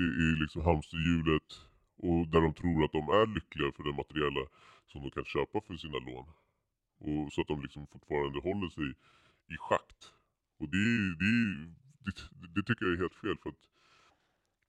[0.02, 1.50] i, i liksom hamsterhjulet
[1.98, 4.46] och där de tror att de är lyckliga för det materiella
[4.88, 6.28] som de kan köpa för sina lån.
[7.00, 8.90] Och så att de liksom fortfarande håller sig
[9.54, 10.14] i schakt.
[10.60, 11.34] Och det, det,
[12.06, 12.14] det,
[12.56, 13.64] det tycker jag är helt fel för att,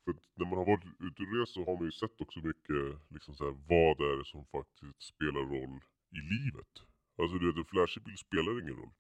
[0.05, 2.38] för att när man har varit ute och rest så har man ju sett också
[2.51, 2.83] mycket
[3.14, 5.75] liksom så här, vad det är som faktiskt spelar roll
[6.18, 6.73] i livet.
[7.18, 8.94] Alltså du vet en flashig bil spelar ingen roll.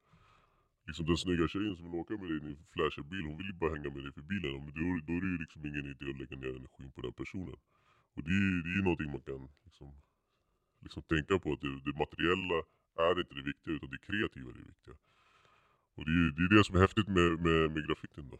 [0.88, 3.46] Liksom den snygga tjejen som vill åka med dig i en flashig bil, hon vill
[3.52, 4.52] ju bara hänga med dig för bilen.
[4.64, 7.12] Men då, då är det ju liksom ingen idé att lägga ner energin på den
[7.22, 7.58] personen.
[8.14, 9.88] Och det, är- det är ju någonting man kan liksom,
[10.84, 11.48] liksom tänka på.
[11.52, 12.58] Att det, det materiella
[13.08, 14.94] är inte det viktiga utan det kreativa är det viktiga.
[15.94, 18.38] Och det är det, är det som är häftigt med, med, med graffitin då.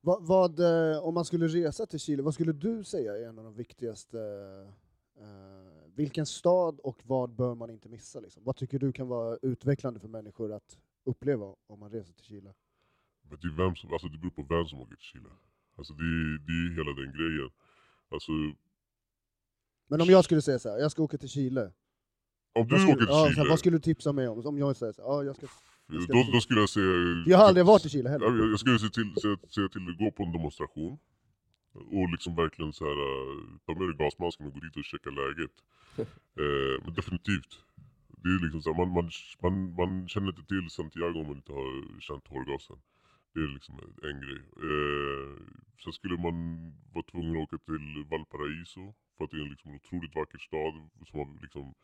[0.00, 3.38] Vad, vad, eh, om man skulle resa till Chile, vad skulle du säga är en
[3.38, 4.18] av de viktigaste...
[5.16, 8.20] eh, vilken stad och vad bör man inte missa?
[8.20, 8.44] Liksom?
[8.44, 12.54] Vad tycker du kan vara utvecklande för människor att uppleva om man reser till Chile?
[13.22, 15.28] Men det, är vem som, alltså det beror på vem som åker till Chile.
[15.76, 17.50] Alltså det, det är hela den grejen.
[18.08, 18.32] Alltså
[19.86, 21.72] Men om jag skulle säga så här, jag ska åka till Chile.
[22.52, 24.46] om du skulle, åker till ja, Chile, här, vad skulle du tipsa mig om?
[24.46, 25.46] Om jag säger så här, ja, jag ska...
[25.90, 27.24] då, då skulle jag säga...
[27.26, 28.26] Jag har aldrig varit i Chile heller.
[28.26, 30.98] Ja, jag, jag skulle se till, säga, säga till att gå på en demonstration.
[31.72, 35.10] Och liksom verkligen så här, äh, ta med dig gasmasken och gå dit och checka
[35.10, 35.54] läget.
[36.42, 37.52] eh, men definitivt.
[38.22, 39.10] Det är liksom så här, man, man,
[39.42, 42.78] man, man känner inte till Santiago om man inte har känt tårgasen.
[43.34, 43.74] Det är liksom
[44.08, 44.40] en grej.
[44.68, 45.30] Eh,
[45.82, 46.36] sen skulle man
[46.94, 48.94] vara tvungen att åka till Valparaiso.
[49.16, 50.74] För att det är en liksom otroligt vacker stad
[51.08, 51.74] som har liksom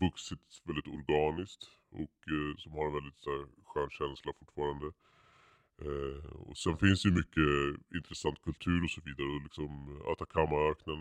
[0.00, 1.62] vuxit väldigt organiskt.
[1.90, 4.86] Och eh, som har en väldigt så här, skön känsla fortfarande.
[5.84, 7.50] Eh, och sen finns det ju mycket
[7.94, 9.28] intressant kultur och så vidare.
[9.28, 11.00] Och liksom Atacamaöknen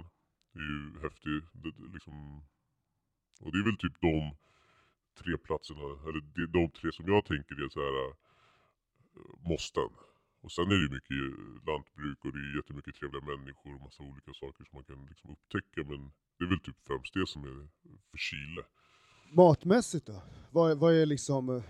[0.56, 1.36] är ju häftig.
[1.54, 2.44] Det, det, liksom,
[3.42, 4.36] och det är väl typ de
[5.20, 8.14] tre platserna, eller de, de tre som jag tänker är så här äh,
[9.50, 9.92] måsten.
[10.42, 11.22] Och sen är det ju mycket
[11.68, 15.30] lantbruk och det är jättemycket trevliga människor och massa olika saker som man kan liksom
[15.32, 17.70] upptäcka men det är väl typ främst det som är
[18.10, 18.64] för Chile.
[19.32, 20.13] Matmässigt då?
[20.52, 21.63] Vad, vad är liksom, eh,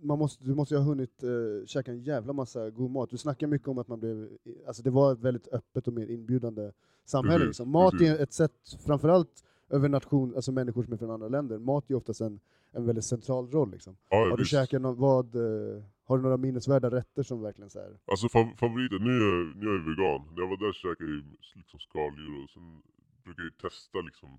[0.00, 3.10] man måste, du måste ju ha hunnit uh, käka en jävla massa god mat.
[3.10, 4.28] Du snackar mycket om att man blev,
[4.66, 6.72] alltså det var ett väldigt öppet och mer inbjudande
[7.04, 7.38] samhälle.
[7.38, 7.70] Precis, Liksom.
[7.70, 8.08] Mat precis.
[8.08, 8.52] är ett sätt,
[8.86, 12.40] framförallt över nation, alltså människor som är från andra länder, mat är oftast en,
[12.72, 13.70] en väldigt central roll.
[13.70, 13.96] Liksom.
[14.08, 17.78] Ja, Har du käkat nå- vad, eh, har du några minnesvärda rätter som verkligen så
[17.78, 20.34] här, Alltså fa- favoriten, nu är, jag, nu är jag vegan.
[20.34, 22.82] När jag var där käkade jag liksom skaldjur och sen
[23.24, 24.38] brukar jag testa liksom,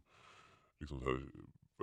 [0.80, 1.22] liksom så här,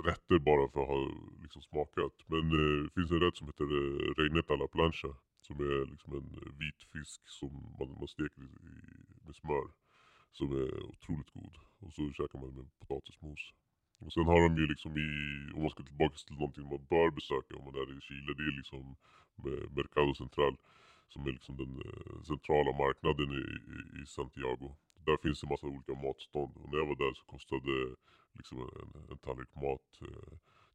[0.04, 1.00] rätter bara för att ha
[1.42, 2.14] liksom, smakat.
[2.26, 5.08] Men eh, det finns en rätt som heter eh, reinetta alla plancha.
[5.40, 6.28] Som är liksom en
[6.62, 8.50] vit fisk som man, man steker i,
[9.26, 9.66] med smör.
[10.32, 11.54] Som är otroligt god.
[11.78, 13.42] Och så käkar man med potatismos.
[13.98, 15.08] Och sen har de ju liksom i,
[15.54, 18.46] om man ska tillbaka till någonting man bör besöka om man är i Chile, det
[18.50, 18.96] är liksom
[19.76, 20.56] Mercado Central
[21.08, 24.76] som är liksom den eh, centrala marknaden i, i, i Santiago.
[25.06, 27.72] Där finns det massa olika matstånd och när jag var där så kostade
[28.36, 30.32] liksom en, en tallrik mat eh,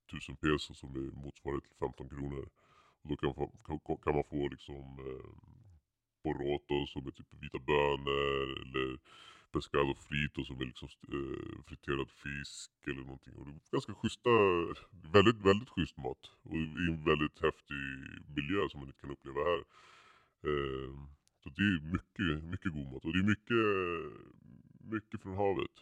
[0.08, 2.50] 1000 peso som är motsvarigt till 15 kronor.
[3.02, 5.32] Och då kan, få- kan, kan man få liksom eh,
[6.24, 9.00] poroto som är typ vita bönor eller
[9.52, 13.34] pescado frito som är liksom eh, friterad fisk eller någonting.
[13.36, 14.30] Och det är ganska schyssta,
[15.14, 16.32] väldigt, väldigt schysst mat.
[16.44, 17.82] Och i en väldigt häftig
[18.38, 19.62] miljö som man inte kan uppleva här.
[20.50, 20.92] Eh,
[21.44, 23.64] så det är mycket, mycket god mat och det är mycket,
[24.94, 25.76] mycket från havet.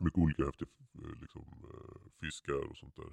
[0.00, 3.12] Mycket olika häftiga eh, liksom, eh, fiskar och sånt där.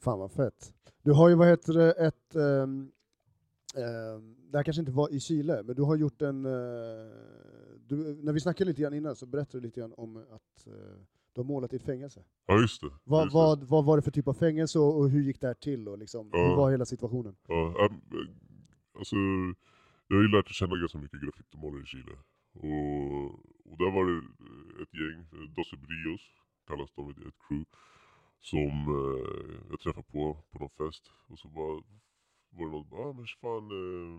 [0.00, 0.72] Fan vad fett.
[1.02, 2.34] Du har ju, vad heter det, ett...
[2.34, 2.92] ehm,
[3.76, 6.44] ehm, det här kanske inte var i Chile, men du har gjort en...
[6.44, 6.50] eh,
[7.86, 10.72] du, när vi snackade lite grann innan så berättade du lite grann om att eh,
[11.32, 12.24] du har målat i ett fängelse.
[12.46, 12.90] Ja just det.
[13.04, 13.38] Vad, just det.
[13.38, 15.88] vad, vad var det för typ av fängelse och, och hur gick det här till?
[15.88, 16.56] Och liksom, Hur Ja.
[16.56, 17.36] var hela situationen?
[17.48, 18.28] Ja, äm, äh,
[18.98, 19.16] alltså,
[20.08, 22.12] jag har ju lärt känna ganska mycket graffitimålare i Chile.
[22.66, 23.24] Och,
[23.68, 24.18] och där var det
[24.82, 25.18] ett gäng,
[25.54, 26.22] Dos Ebrios Brios
[26.68, 27.64] kallas de, ett, ett crew.
[28.40, 31.10] Som eh, jag träffade på på någon fest.
[31.28, 31.74] Och så bara,
[32.56, 34.18] var det någon som ah, men fan, eh,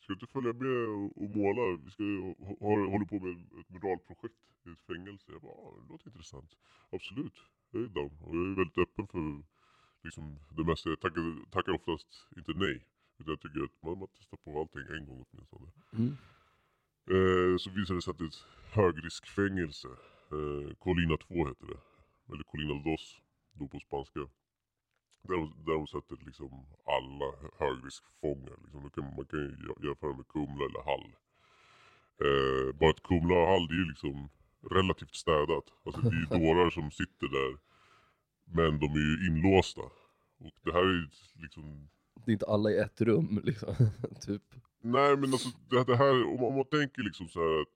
[0.00, 1.64] ska du inte följa med och, och måla?
[1.84, 2.02] Vi ska
[2.46, 5.32] ha, ha, håller på med ett muralprojekt i ett fängelse.
[5.32, 6.50] Jag bara, ah, det låter intressant.
[6.90, 7.36] Absolut,
[7.70, 8.12] jag är down.
[8.24, 9.42] Och jag är väldigt öppen för
[10.04, 10.24] liksom,
[10.56, 10.88] det mesta.
[10.88, 12.76] Jag tackar, tackar oftast inte nej.
[13.18, 15.68] Utan jag tycker att man, man testar på allting en gång åtminstone.
[15.98, 16.16] Mm.
[17.10, 19.88] Eh, så visade det sig att det är ett högriskfängelse.
[20.36, 21.80] Eh, Colina 2 heter det.
[22.32, 23.20] Eller Colina Dos,
[23.52, 24.20] då på spanska.
[25.22, 26.50] Där de, där de sätter liksom
[26.96, 28.56] alla högriskfångar.
[28.62, 28.90] Liksom.
[28.90, 31.06] Kan, man kan ju jä- jämföra med Kumla eller Hall.
[32.26, 34.28] Eh, bara att Kumla och Hall det är ju liksom
[34.70, 35.64] relativt städat.
[35.84, 37.58] Alltså det är ju dårar som sitter där.
[38.44, 39.80] Men de är ju inlåsta.
[40.38, 41.88] Och det här är ju liksom
[42.24, 43.74] Det är inte alla i ett rum liksom.
[44.26, 44.42] typ.
[44.80, 47.68] Nej men alltså det, det här, om, om man tänker liksom så här att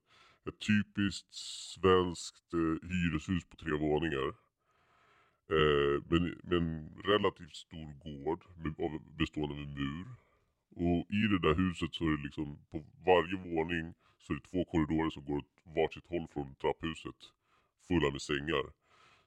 [0.49, 1.35] ett typiskt
[1.75, 4.29] svenskt eh, hyreshus på tre våningar.
[5.57, 10.07] Eh, men med en relativt stor gård med, av, bestående av en mur.
[10.77, 14.49] Och i det där huset så är det liksom på varje våning så är det
[14.51, 17.21] två korridorer som går åt varsitt håll från trapphuset.
[17.89, 18.65] Fulla med sängar.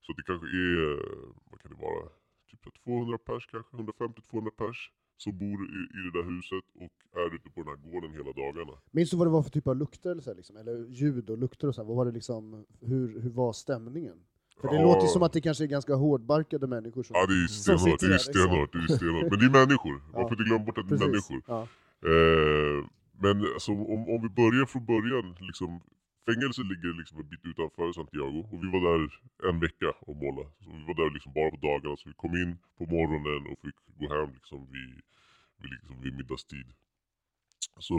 [0.01, 2.09] Så det kanske är, eh, vad kan det vara,
[2.49, 7.35] typ 200 pers kanske, 150-200 pers som bor i, i det där huset och är
[7.35, 8.77] ute på den här gården hela dagarna.
[8.91, 10.57] Minns du vad det var för typ av lukter eller, så här, liksom?
[10.57, 11.87] eller ljud och lukter och så här?
[11.87, 14.17] Vad var det liksom, hur, hur var stämningen?
[14.61, 14.81] För det Ja.
[14.83, 17.13] låter som att det kanske är ganska hårdbarkade människor som...
[17.15, 18.33] Ja det är stenhårt, det är där, liksom.
[18.33, 19.29] stenhårt, det är stenhårt.
[19.31, 20.21] Men det är människor, man Ja.
[20.21, 21.29] får inte glömma bort att det är Precis.
[21.29, 21.41] människor.
[21.47, 21.61] Ja.
[22.11, 22.85] Eh,
[23.19, 25.81] men alltså, om, om vi börjar från början, liksom,
[26.27, 29.01] fängelset ligger liksom en bit utanför Santiago och vi var där
[29.49, 30.49] en vecka och målade.
[30.63, 33.59] Så vi var där liksom bara på dagarna, så vi kom in på morgonen och
[33.65, 34.93] fick gå hem liksom vid,
[35.61, 36.67] vid, liksom vid middagstid.
[37.87, 37.97] Så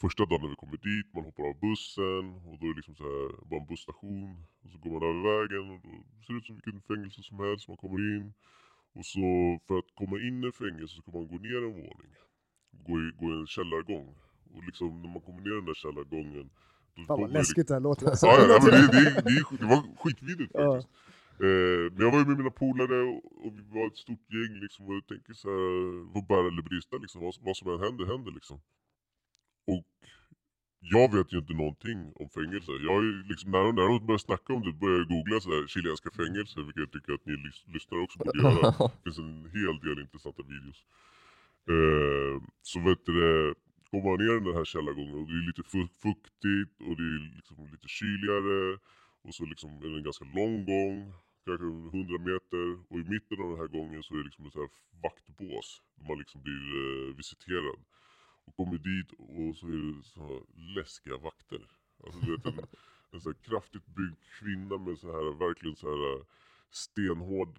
[0.00, 2.96] första dagen när vi kommer dit, man hoppar av bussen och då är det liksom
[3.00, 4.30] så här, bara en busstation.
[4.62, 7.38] Och så går man över vägen och då ser det ut som vilket fängelse som
[7.44, 8.26] helst, man kommer in.
[8.96, 9.26] Och så
[9.66, 12.12] för att komma in i fängelset så ska man gå ner en våning.
[12.86, 14.08] Gå i, gå i en källargång.
[14.54, 16.50] Och liksom när man kommer ner den där källargången.
[16.96, 18.06] Då Fan vad läskigt det här låter.
[18.06, 20.74] Alltså, Ja, ja, ja, men det, det, det, det var skitvidrigt Ja.
[20.74, 20.94] faktiskt.
[21.46, 24.54] Eh, men jag var ju med mina polare och, och vi var ett stort gäng
[24.64, 27.80] liksom och jag tänker så här, vad bära eller brista liksom, vad, vad som än
[27.80, 28.56] händer, händer liksom.
[29.66, 29.84] Och
[30.94, 32.72] jag vet ju inte någonting om fängelse.
[32.88, 35.66] Jag är liksom, när, de, när börjar snacka om det börjar jag googla så här,
[35.66, 38.70] chilenska fängelser, vilket jag tycker att ni lys- lyssnare också borde göra.
[38.94, 40.78] Det finns en hel del intressanta videos.
[41.74, 43.54] Eh, så vet du det,
[43.94, 47.06] kommer man ner i den här källargången och det är lite fu- fuktigt och det
[47.14, 48.78] är liksom lite kyligare.
[49.24, 50.96] Och så liksom är det en ganska lång gång.
[51.46, 54.68] kanske 100 meter och i mitten av den här gången så är det liksom här
[55.02, 55.82] vaktbås.
[55.96, 57.80] Där man liksom blir eh, visiterad.
[58.46, 60.40] Och kommer dit och så är det så här
[60.76, 61.62] läskiga vakter.
[62.04, 62.58] Alltså du vet en,
[63.12, 66.22] en så kraftigt byggd kvinna med så här verkligen så här eh,
[66.70, 67.58] stenhård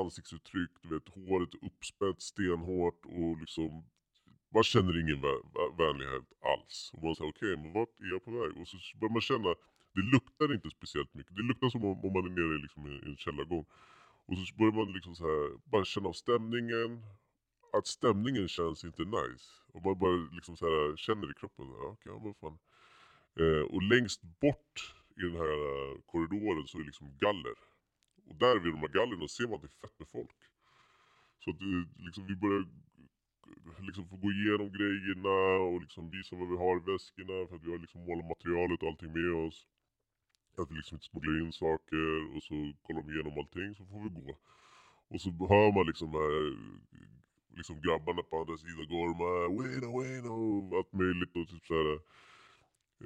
[0.00, 0.70] ansiktsuttryck.
[0.82, 3.84] Du vet håret uppspänt stenhårt och liksom
[4.54, 5.32] man känner ingen vä
[5.78, 6.90] vänlighet alls.
[6.92, 8.52] Och man säger okej, men vart är jag på väg?
[8.60, 9.50] Och så börjar man känna,
[9.94, 11.36] det luktar inte speciellt mycket.
[11.36, 13.66] Det luktar som om, om man är nere liksom i, en källargång.
[14.26, 16.90] Och så börjar man liksom så här, bara känna av stämningen.
[17.72, 19.46] Att stämningen känns inte nice.
[19.72, 22.58] Och man bara liksom så här, känner i kroppen, ja, okej, ja, vad fan.
[23.40, 27.56] Eh, och längst bort i den här eh, korridoren så är det liksom galler.
[28.28, 30.38] Och där vid de här gallerna ser man att det är fett med folk.
[31.44, 32.64] Så att det, liksom, vi börjar
[33.86, 37.64] liksom få gå igenom grejerna och liksom visa vad vi har i väskorna för att
[37.64, 39.66] vi har liksom målarmaterialet och allting med oss.
[40.58, 44.00] Att vi liksom inte smugglar in saker och så kollar de igenom allting så får
[44.06, 44.28] vi gå.
[45.08, 46.36] Och så hör man liksom här,
[47.58, 50.38] liksom grabbarna på andra sidan gorma Wayno, Wayno,
[50.76, 51.92] allt möjligt och typ såhär.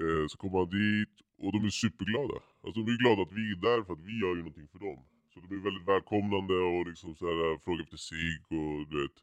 [0.01, 2.39] Eh, så kommer han dit och de är superglada.
[2.65, 4.79] Alltså de är glada att vi är där för att vi gör ju någonting för
[4.79, 4.99] dem.
[5.31, 9.17] Så de är väldigt välkomnande och liksom så här, frågar efter sig och du vet.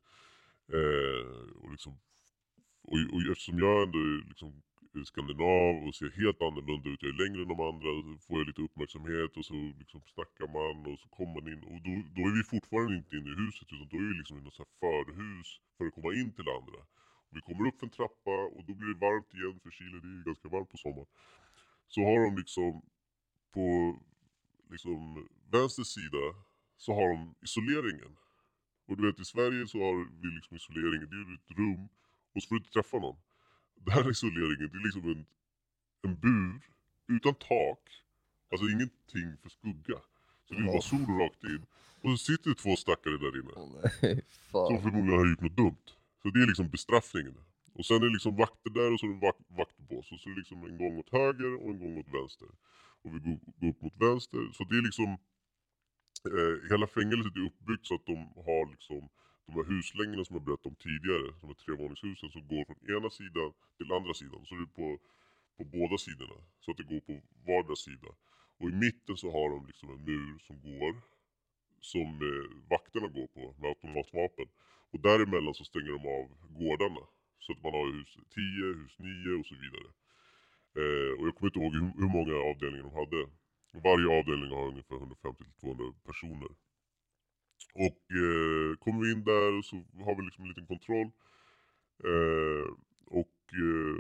[0.74, 1.24] Eh,
[1.64, 1.94] och, liksom,
[2.84, 4.64] och, och eftersom jag ändå är liksom
[5.06, 8.48] skandinav och ser helt annorlunda ut, jag är längre än de andra, så får jag
[8.48, 12.22] lite uppmärksamhet och så liksom snackar man och så kommer man in och då, då
[12.30, 14.66] är vi fortfarande inte inne i huset utan då är vi liksom i något så
[14.80, 16.80] förhus för att komma in till andra.
[17.28, 19.98] Och vi kommer upp för en trappa och då blir det varmt igen för Chile,
[20.04, 21.10] det är ju ganska varmt på sommaren.
[21.94, 22.72] Så har de liksom
[23.56, 23.68] på
[24.74, 26.24] liksom vänster sida
[26.78, 28.14] så har de isoleringen.
[28.88, 31.88] Och du vet i Sverige så har vi liksom isoleringen, det är ju ett rum
[32.34, 33.18] och så får du inte träffa någon.
[33.76, 35.26] Den här isoleringen, det är liksom en,
[36.02, 36.62] en bur
[37.08, 37.84] utan tak.
[38.52, 40.00] Alltså ingenting för skugga.
[40.46, 41.66] Så det är bara sol rakt in.
[42.02, 43.52] Och så sitter det två stackare där inne.
[44.02, 44.22] Nej,
[44.52, 45.88] Som förmodligen har gjort något dumt.
[46.22, 47.38] Så det är liksom bestraffningen.
[47.74, 50.12] Och sen är det liksom vakter där och så är det en vak vaktbås.
[50.12, 52.48] Och så är det liksom en gång åt höger och en gång åt vänster.
[53.02, 54.52] Och vi går, går upp mot vänster.
[54.54, 55.18] Så det är liksom
[56.38, 59.10] eh, hela fängelset är uppbyggt så att de har liksom
[59.48, 61.28] de här huslängorna som jag berättade om tidigare.
[61.42, 64.42] De här trevåningshusen som går från ena sidan till andra sidan.
[64.46, 64.88] Så det är på,
[65.58, 66.38] på båda sidorna.
[66.62, 67.14] Så att det går på
[67.48, 68.10] vardera sida.
[68.60, 70.94] Och i mitten så har de liksom en mur som går.
[71.92, 74.48] Som eh, vakterna går på med automatvapen.
[74.92, 76.26] Och däremellan så stänger de av
[76.60, 77.04] gårdarna.
[77.44, 79.90] Så att man har hus 10, hus 9 och så vidare.
[80.82, 83.22] Eh, och jag kommer inte ihåg hur, hur många avdelningar de hade.
[83.72, 86.50] Varje avdelning har ungefär 150-200 personer.
[87.74, 89.76] Och eh, kommer vi in där så
[90.06, 91.10] har vi liksom en liten kontroll.
[92.04, 92.68] Eh,
[93.06, 93.98] och eh,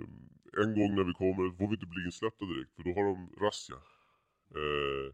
[0.63, 3.17] en gång när vi kommer får vi inte bli insläppta direkt för då har de
[3.45, 3.79] razzia.
[4.59, 5.07] Eh,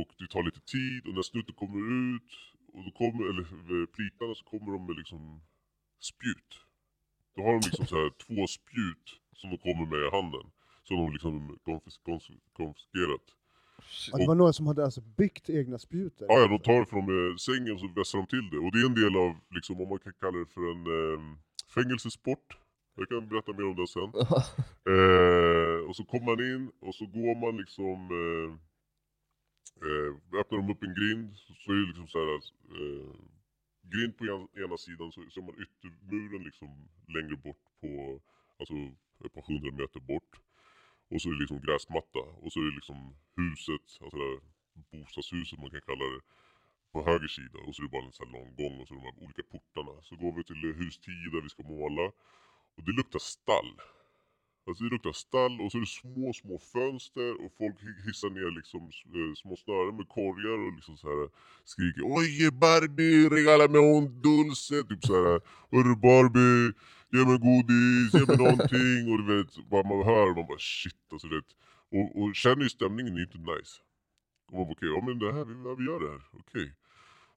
[0.00, 1.80] och det tar lite tid och när snuten kommer
[2.14, 2.30] ut,
[2.72, 5.42] och då kommer, eller eh, plitarna så kommer de med liksom
[6.00, 6.52] spjut.
[7.34, 10.46] Då har de liksom så här två spjut som de kommer med i handen.
[10.84, 12.00] Som de liksom konfis
[12.52, 13.26] konfiskerat.
[14.12, 16.26] Ja, det var några som hade alltså byggt egna spjut där.
[16.28, 18.58] Ja, ja, de tar det från eh, sängen och så vässar de till det.
[18.58, 21.20] Och det är en del av, liksom, om man kan kalla det för en eh,
[21.74, 22.58] fängelsesport.
[22.96, 24.12] Jag kan berätta mer om det sen.
[24.94, 28.48] Eh, och så kommer man in och så går man liksom, eh,
[29.86, 32.34] eh, öppnar de upp en grind så, är det liksom så här,
[32.78, 33.14] eh,
[33.92, 36.68] grind på en, ena sidan så, är man yttermuren liksom
[37.16, 38.20] längre bort på,
[38.58, 38.74] alltså
[39.24, 40.32] ett par hundra meter bort.
[41.12, 42.98] Och så är det liksom gräsmatta och så är det liksom
[43.36, 44.40] huset, alltså det där
[44.92, 46.20] bostadshuset man kan kalla det,
[46.92, 48.94] på höger sida och så är det bara en sån här lång gång och så
[48.94, 49.94] är de här olika portarna.
[50.02, 52.06] Så går vi till hus 10 där vi ska måla
[52.76, 53.72] och det luktar stall.
[54.66, 58.50] Alltså det luktar stall och så är det små, små fönster och folk hissar ner
[58.58, 58.82] liksom
[59.16, 61.28] eh, små snören med korgar och liksom så här
[61.64, 65.40] skriker Oj Barbie, regala mig un dulce, typ så här.
[65.72, 66.72] Hörru Barbie,
[67.12, 70.58] ge mig godis, ge mig någonting och du vet, bara man hör och man bara
[70.58, 71.50] shit alltså du vet.
[71.96, 73.74] Och, och känner ju stämningen är inte nice.
[74.46, 76.68] Och man bara okej, ja men det här, vi, vi gör det här, okej.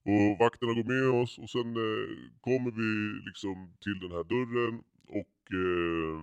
[0.10, 2.08] Och vakterna går med oss och sen eh,
[2.42, 2.90] kommer vi
[3.28, 4.84] liksom till den här dörren
[5.20, 6.18] och eh,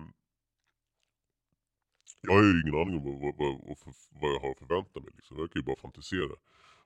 [2.27, 3.77] jag har ju ingen aning om vad, vad, vad,
[4.21, 5.11] vad, jag har att förvänta mig.
[5.15, 5.37] Liksom.
[5.39, 6.35] Jag kan ju bara fantisera.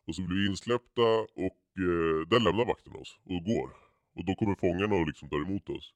[0.06, 1.10] Och så blir vi insläppta
[1.46, 3.70] och eh, där lämnar vakterna oss och går.
[4.16, 5.94] Och då kommer fångarna och liksom tar emot oss.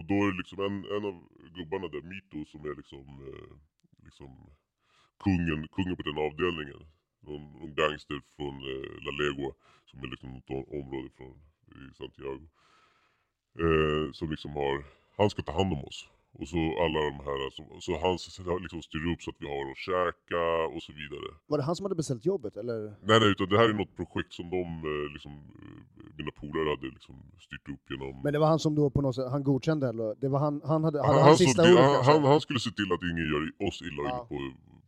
[0.00, 1.16] Och då är det liksom en, en av
[1.56, 3.52] gubbarna där, Mito, som är liksom, eh,
[4.06, 4.30] liksom
[5.24, 6.82] kungen, kungen på den avdelningen.
[7.26, 9.52] Någon, någon gangster från eh, La Legua
[9.88, 11.34] som är liksom något område från
[11.78, 12.46] i Santiago.
[13.64, 14.84] Eh, som liksom har,
[15.16, 16.08] han ska ta hand om oss.
[16.38, 19.70] Och så alla de här, som, så han liksom styr upp så att vi har
[19.70, 20.42] att käka
[20.74, 21.28] och så vidare.
[21.50, 22.78] Var det han som hade beställt jobbet eller?
[23.08, 26.68] Nej nej, utan det här är något projekt som de, eh, liksom, eh, mina polare
[26.74, 27.14] hade liksom
[27.46, 28.22] styrt upp genom...
[28.24, 30.14] Men det var han som då på något sätt, han godkände eller?
[30.20, 32.70] Det var han, han hade, han, han, han, sista ordet han, han, han skulle se
[32.70, 34.10] till att ingen gör oss illa Ja.
[34.10, 34.36] inne, på,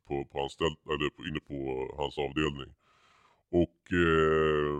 [0.08, 1.58] på, på anställd, eller på, inne på
[2.00, 2.70] hans avdelning.
[3.62, 4.72] Och eh,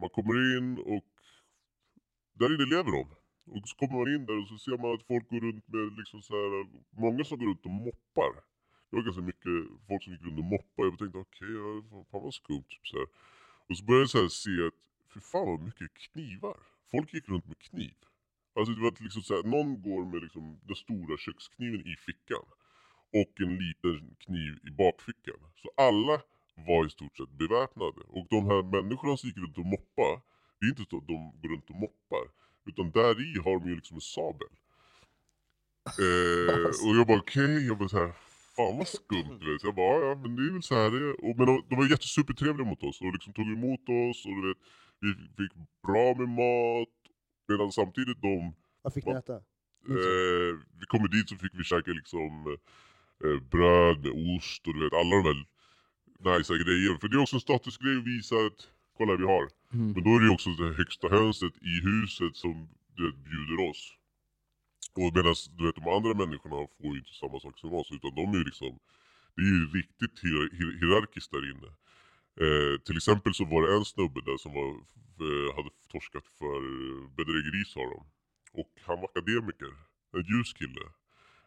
[0.00, 1.08] man kommer in och
[2.38, 3.04] där inne lever de.
[3.50, 5.96] Och så kommer man in där och så ser man att folk går runt med
[6.00, 6.50] liksom så här,
[7.04, 8.32] många som går runt och moppar.
[8.90, 9.56] Det var ganska mycket
[9.88, 10.88] folk som gick runt och moppade.
[10.88, 12.68] Jag tänkte okej, okay, fan vad skumt.
[12.68, 13.06] Typ, så här.
[13.68, 14.78] Och så började jag så här se att,
[15.12, 16.58] för fan vad mycket knivar.
[16.90, 17.98] Folk gick runt med kniv.
[18.54, 22.44] Alltså det var liksom så här, någon går med liksom den stora kökskniven i fickan.
[23.20, 25.40] Och en liten kniv i bakfickan.
[25.62, 26.16] Så alla
[26.66, 28.00] var i stort sett beväpnade.
[28.16, 30.20] Och de här människorna som gick runt och moppade.
[30.58, 32.24] Det är inte så att de går runt och moppar.
[32.68, 34.48] Utan där i har de ju liksom en sabel.
[35.88, 38.12] Eh, och jag bara okej, jag bara såhär,
[38.56, 39.60] fan vad skumt du vet.
[39.60, 41.12] Så jag bara ja men det är väl så här det är.
[41.24, 44.48] Och, men de, de var jättesupertrevliga mot oss och liksom tog emot oss och du
[44.48, 44.58] vet,
[45.00, 45.08] vi
[45.42, 45.52] fick
[45.86, 46.94] bra med mat.
[47.48, 49.36] Medan samtidigt de, Vad fick ni äta?
[49.36, 52.56] eh, vi kommer dit så fick vi käka liksom
[53.24, 56.98] eh, bröd med ost och du vet alla de där nice grejerna.
[57.00, 58.60] För det är också en statusgrej att visa att
[58.96, 59.48] kolla vi har.
[59.74, 59.92] Mm.
[59.92, 63.70] Men då är det ju också det högsta hönset i huset som du vet, bjuder
[63.70, 63.82] oss.
[64.94, 68.14] Och medan du vet, de andra människorna får ju inte samma sak som oss utan
[68.14, 68.78] de är ju liksom
[69.36, 71.70] Det är ju riktigt hier- hier- hierarkiskt där inne.
[72.44, 74.68] Eh, till exempel så var det en snubbe där som var,
[75.26, 76.60] eh, hade torskat för
[77.16, 78.00] bedrägeri sa de.
[78.60, 79.72] Och han var akademiker.
[80.16, 80.84] En ljus kille.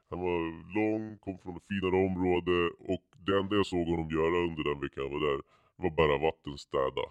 [0.09, 0.39] Han var
[0.79, 2.55] lång, kom från ett finare område
[2.93, 5.41] och det enda jag såg honom göra under den veckan jag var där
[5.75, 7.05] var bara vattenstäda.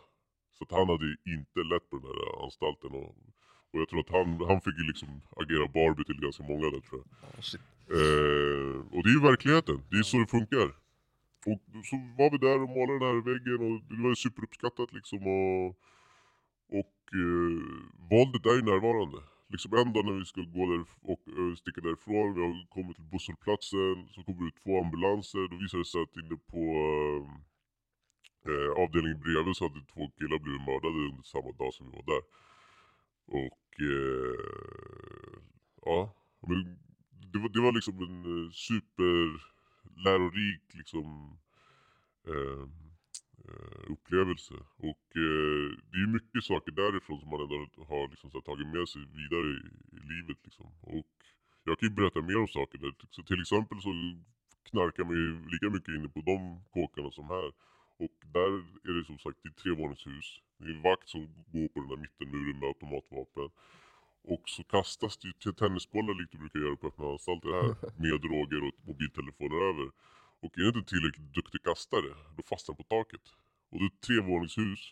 [0.61, 2.91] Så att han hade ju inte lätt på den här anstalten.
[2.91, 3.11] Och,
[3.71, 6.81] och jag tror att han, han fick ju liksom agera Barbie till ganska många där
[6.81, 7.45] tror jag.
[7.45, 7.61] Shit.
[7.99, 10.69] Eh, och det är ju verkligheten, det är så det funkar.
[11.51, 14.93] Och så var vi där och målade den här väggen och det var ju superuppskattat
[14.93, 15.21] liksom.
[15.39, 15.69] Och,
[16.79, 17.59] och eh,
[18.13, 19.19] våldet är ju närvarande.
[19.53, 20.83] Liksom en dag när vi ska gå där
[21.13, 25.49] och eh, sticka därifrån, vi har kommit till busshållplatsen, så kommer det två ambulanser.
[25.51, 26.63] Då visade det sig att inne på
[28.49, 32.05] eh, avdelningen bredvid så hade två killar blivit mördade under samma dag som vi var
[32.15, 32.23] där.
[33.27, 35.37] Och eh,
[35.85, 36.15] ja,
[36.49, 36.79] men
[37.33, 41.39] det var, det var liksom en eh, superlärorik liksom
[42.27, 42.63] eh,
[43.49, 44.55] eh, upplevelse.
[44.77, 48.43] Och eh, det är ju mycket saker därifrån som man ändå har liksom, så här,
[48.43, 49.61] tagit med sig vidare i,
[49.97, 50.39] i livet.
[50.45, 50.67] Liksom.
[50.81, 51.07] Och
[51.65, 52.79] jag kan ju berätta mer om saker.
[52.79, 52.95] Där.
[53.11, 53.93] Så till exempel så
[54.71, 57.53] knarkar man ju lika mycket inne på de kåkarna som här.
[58.05, 58.53] Och där
[58.89, 60.29] är det som sagt det är trevåningshus.
[60.59, 61.23] Det är en vakt som
[61.55, 63.49] går på den där mittenmuren med automatvapen.
[64.33, 67.69] Och så kastas det ju till tennisbollar likt du brukar göra på öppna anstalter här.
[68.03, 69.89] Med droger och mobiltelefoner över.
[70.43, 73.25] Och är det inte tillräckligt duktig kastare, då fastnar den på taket.
[73.71, 74.83] Och det är ett trevåningshus.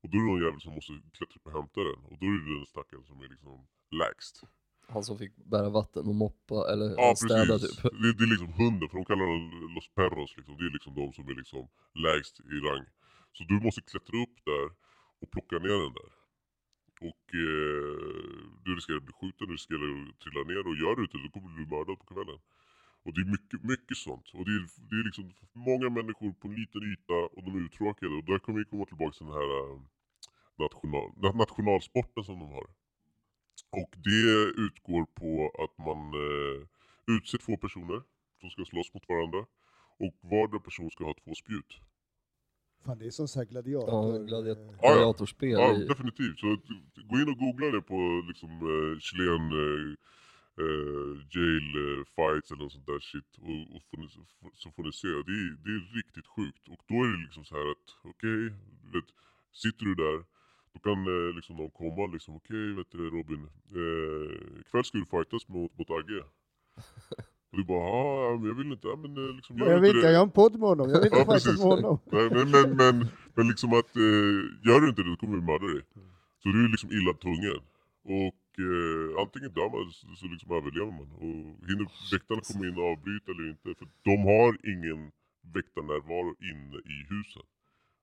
[0.00, 2.00] Och då är det någon jävel som måste klättra upp och hämta den.
[2.10, 3.66] Och då är det den stackaren som är liksom
[4.00, 4.34] lägst.
[4.88, 7.76] Han som fick bära vatten och moppa, eller Ja städa precis.
[7.76, 7.82] typ.
[8.02, 10.56] Det, det är liksom hunden, för de kallar dem Los Perros liksom.
[10.58, 12.84] Det är liksom de som är liksom lägst i rang.
[13.32, 14.66] Så du måste klättra upp där
[15.20, 16.10] och plocka ner den där.
[17.08, 17.96] Och eh,
[18.64, 21.24] du riskerar att bli skjuten, du riskerar att trilla ner och gör du inte det,
[21.26, 22.38] då kommer du bli mördad på kvällen.
[23.04, 24.26] Och det är mycket, mycket sånt.
[24.36, 27.62] Och det är, det är liksom många människor på en liten yta och de är
[27.66, 28.14] uttråkade.
[28.18, 29.80] Och där kommer vi komma tillbaka till den här eh,
[30.64, 32.66] national, na- nationalsporten som de har.
[33.80, 35.30] Och det utgår på
[35.64, 36.58] att man eh,
[37.16, 38.02] utser två personer
[38.40, 39.38] som ska slåss mot varandra.
[40.04, 41.70] Och vardera person ska ha två spjut.
[42.84, 44.12] Fan det är som så här gladiator.
[44.12, 44.92] Ja, gladiat- eh, Ja, ja.
[44.92, 45.50] gladiatorspel.
[45.50, 46.38] Ja, i- definitivt.
[46.38, 46.64] Så att,
[47.10, 47.98] gå in och googla det på
[48.30, 49.84] liksom eh, Chilen eh,
[50.64, 53.30] eh, jail eh, fights eller något sånt där shit.
[53.48, 54.08] Och, och får ni,
[54.62, 55.08] så får ni se.
[55.08, 56.68] Det är, det är riktigt sjukt.
[56.72, 58.40] Och då är det liksom så här att okej,
[58.94, 59.08] vet,
[59.52, 60.18] sitter du där.
[60.74, 63.42] Då kan eh, liksom någon komma liksom, okej vet du Robin,
[63.80, 66.22] eh, ikväll ska du fightas mot, mot Agge.
[67.50, 69.98] Och du bara, ja jag vill inte, ja, men eh, liksom, Jag vill det.
[69.98, 70.90] inte, jag har en podd med honom.
[70.90, 71.98] Jag vill inte Ja, fightas med honom.
[72.12, 72.96] Nej, men, men, men,
[73.34, 75.82] men liksom att eh, gör du inte det då kommer vi mörda dig.
[76.42, 77.60] Så du är liksom illa tvungen.
[78.20, 81.08] Och eh, antingen dör man så, så liksom överlever man.
[81.24, 83.68] Och hinner väktarna komma in och avbryta eller inte.
[83.78, 85.00] För de har ingen
[85.56, 87.44] väktarnärvaro inne i husen.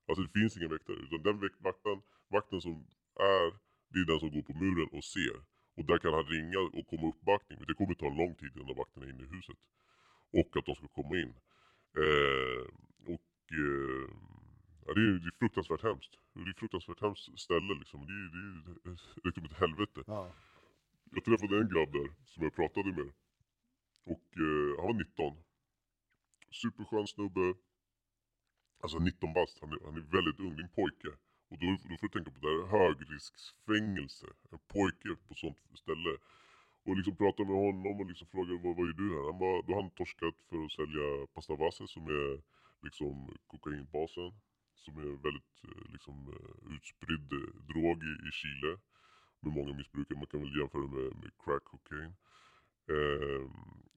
[0.08, 0.98] Alltså det finns ingen väktare.
[1.06, 1.62] Utan den väk-
[2.30, 2.74] vakten, som
[3.30, 3.46] är,
[3.92, 5.38] det är den som går på muren och ser.
[5.78, 7.58] Och där kan han ringa och komma uppbackning.
[7.60, 9.60] Men det kommer ta lång tid innan vakten är inne i huset.
[10.40, 11.34] Och att de ska komma in.
[12.04, 12.64] Eh,
[13.14, 14.06] och eh,
[14.86, 16.14] ja, det, är, det är fruktansvärt hemskt.
[16.34, 18.00] Det är fruktansvärt hemskt ställe liksom.
[18.10, 18.28] Det är,
[18.84, 20.04] det är liksom ett helvete.
[20.08, 20.36] Ja.
[21.12, 23.12] Jag träffade en grabb där som jag pratade med.
[24.14, 25.44] Och eh, han var 19.
[26.52, 27.54] Superskön snubbe.
[28.82, 31.12] Alltså 19 bast, han är, han är väldigt ung, det är en pojke.
[31.50, 34.28] Och då, då får du tänka på det här är högrisksfängelse.
[34.52, 36.14] En pojke på sånt ställe.
[36.84, 39.26] Och liksom pratade med honom och liksom fråga vad, vad gör du här?
[39.32, 42.42] Han bara, då har han torskat för att sälja Pastavase som är
[42.86, 44.32] liksom kokainbasen.
[44.76, 48.72] Som är väldigt eh, liksom eh, utspridd eh, drog i, i Chile.
[49.40, 52.14] Med många missbrukare, man kan väl jämföra med, med crack cocaine.
[52.94, 53.44] Eh,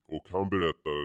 [0.07, 1.01] och han berättar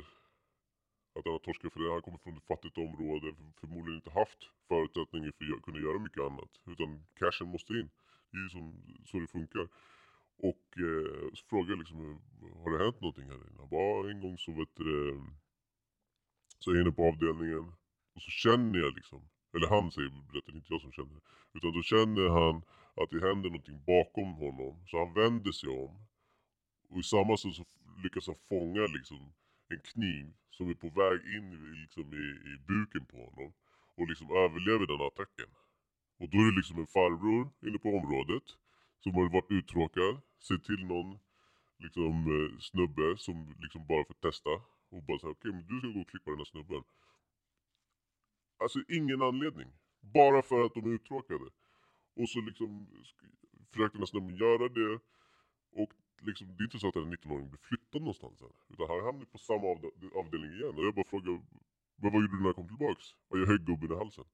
[1.17, 1.91] att han har torskat för det.
[1.91, 3.27] Han kommer från ett fattigt område,
[3.59, 6.51] förmodligen inte haft förutsättningar för att kunna göra mycket annat.
[6.65, 6.89] Utan
[7.19, 7.89] cashen måste in.
[8.31, 8.65] Det är ju som,
[9.05, 9.67] så det funkar.
[10.37, 12.21] Och eh, så frågar jag liksom,
[12.63, 13.59] har det hänt någonting här inne?
[13.63, 15.23] Han bara, en gång så vet du det,
[16.59, 17.65] så är jag inne på avdelningen
[18.15, 21.21] och så känner jag liksom, eller han säger, berättar inte jag som känner det.
[21.57, 22.55] Utan då känner han
[23.01, 24.73] att det händer någonting bakom honom.
[24.87, 25.93] Så han vänder sig om.
[26.89, 27.65] Och i samma stund så
[28.03, 29.33] lyckas han fånga liksom
[29.69, 33.53] en kniv som är på väg in i- liksom i, i buken på honom.
[33.97, 35.49] Och liksom överlever den attacken.
[36.19, 38.43] Och då är det liksom en farbror inne på området.
[39.03, 40.21] Som har varit uttråkad.
[40.47, 41.19] Ser till någon
[41.79, 44.49] liksom eh, snubbe som liksom bara får testa.
[44.89, 46.83] Och bara säger okej men du ska gå och klippa den här snubben.
[48.59, 49.67] Alltså ingen anledning.
[50.01, 51.45] Bara för att de är uttråkade.
[52.15, 52.87] Och så liksom
[53.71, 54.99] försökte den här snubben göra det.
[55.71, 55.91] Och
[56.21, 58.53] liksom, det är inte så att den här 19-åringen blir flyttad någonstans än.
[58.69, 60.73] Utan han hamnar på samma avd- avdelning igen.
[60.77, 61.31] Och jag bara frågar,
[62.01, 63.05] vad, vad gjorde du när jag kom tillbaks?
[63.27, 64.25] Och jag högg gubben i halsen.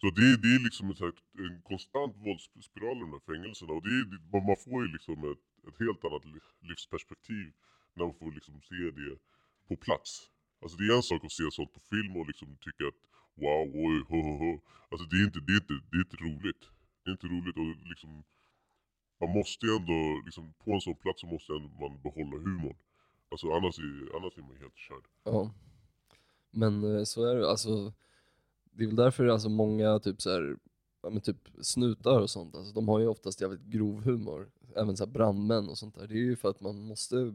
[0.00, 1.00] Så det, är- det är liksom ett,
[1.44, 3.72] en konstant våldsspiral i de där fängelserna.
[3.72, 6.24] Och det det, man- får ju liksom ett, ett helt annat
[6.60, 7.46] livsperspektiv
[7.94, 9.18] när man får liksom se det
[9.68, 10.10] på plats.
[10.62, 13.00] Alltså det är en sak att se sånt på film och liksom tycka att
[13.42, 14.52] wow, oj, ho, ho, ho.
[14.90, 16.62] Alltså det är inte, det är inte, det är inte roligt.
[17.02, 18.24] Det är inte roligt och liksom
[19.20, 22.76] man måste ju ändå, liksom, på en sån plats så måste man behålla humorn.
[23.30, 25.04] Alltså annars är, annars är man helt körd.
[25.24, 25.50] Ja.
[26.50, 27.92] Men eh, så är det, alltså
[28.72, 30.56] det är väl därför alltså många typ så här,
[31.02, 34.48] ja men typ snutar och sånt, alltså de har ju oftast jävligt grov humor.
[34.76, 36.06] Även så här brandmän och sånt där.
[36.06, 37.34] Det är ju för att man måste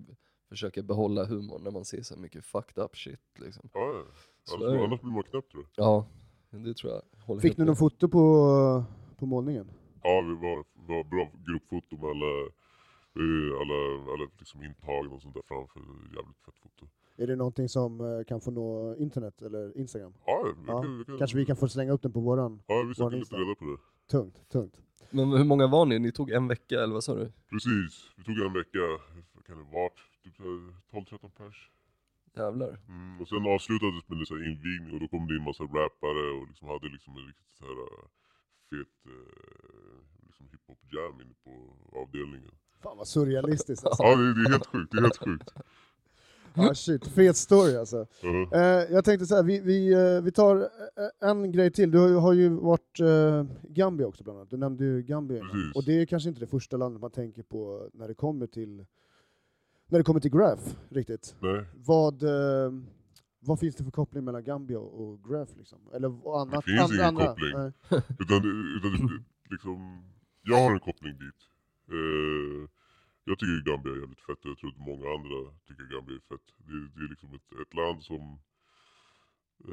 [0.50, 3.70] försöka behålla humorn när man ser så mycket fucked up shit liksom.
[3.74, 4.04] Ja, ja.
[4.44, 5.86] Så Annars, blir man knäpp tror jag.
[5.86, 6.06] Ja,
[6.50, 7.02] det tror jag.
[7.26, 7.68] Håller Fick ni med.
[7.68, 8.84] någon foto på,
[9.18, 9.72] på målningen?
[10.04, 12.34] Ja, vi var, var bra gruppfoto med alla,
[13.22, 13.80] eh, alla,
[14.14, 15.80] alla liksom intagna och sånt där framför.
[16.16, 16.88] Jävligt fett foto.
[17.18, 20.14] Är det någonting som eh, kan få nå internet eller Instagram?
[20.26, 22.62] Ja, vi Ja, kan, vi kan, Kanske vi kan få slänga upp den på våran?
[22.68, 23.78] Ja, vi ska lite reda på det.
[24.12, 24.82] Tungt, tungt.
[25.10, 26.00] Men hur många var ni?
[26.00, 27.32] Ni tog en vecka eller vad sa du?
[27.50, 28.80] Precis, vi tog en vecka,
[29.34, 30.00] vad kan det varit?
[30.24, 31.70] Typ så här 12-13 pers.
[32.36, 32.72] Jävlar.
[32.88, 36.48] Mm, och sen avslutades med en invigning och då kom det in massa rappare och
[36.48, 38.06] liksom hade liksom en riktigt så här äh,
[38.74, 41.54] fet äh, liksom hiphop jam inne på
[42.02, 42.52] avdelningen.
[42.84, 44.04] Fan vad surrealistiskt alltså.
[44.04, 45.54] Ja, det, det är helt sjukt, det är helt sjukt.
[46.54, 48.08] ah, shit, fet story alltså.
[48.22, 48.50] Ja.
[48.54, 51.92] Eh, jag tänkte så här, vi, vi, eh, vi tar eh, en grej till.
[51.92, 54.50] Du har ju, har ju varit eh, Gambia också bland annat.
[54.50, 55.42] Du nämnde ju Gambia.
[55.42, 55.76] Precis.
[55.76, 58.86] Och det är kanske inte det första landet man tänker på när det kommer till
[59.88, 61.36] när det kommer till Graph, riktigt.
[61.40, 62.72] Nej, Vad, eh,
[63.48, 65.80] vad finns det för koppling mellan Gambia och Graph liksom?
[65.94, 66.66] Eller och annat?
[66.66, 67.28] finns ingen andra?
[67.28, 67.52] koppling.
[67.58, 67.72] Nej.
[68.24, 69.24] utan, det- utan det-
[69.54, 70.04] liksom,
[70.42, 71.42] jag har en koppling dit.
[71.98, 72.70] Eh,
[73.24, 75.38] jag tycker Gambia är jävligt fett och jag tror att många andra
[75.68, 76.48] tycker Gambia är fett.
[76.58, 78.22] Det, det är liksom ett, ett land som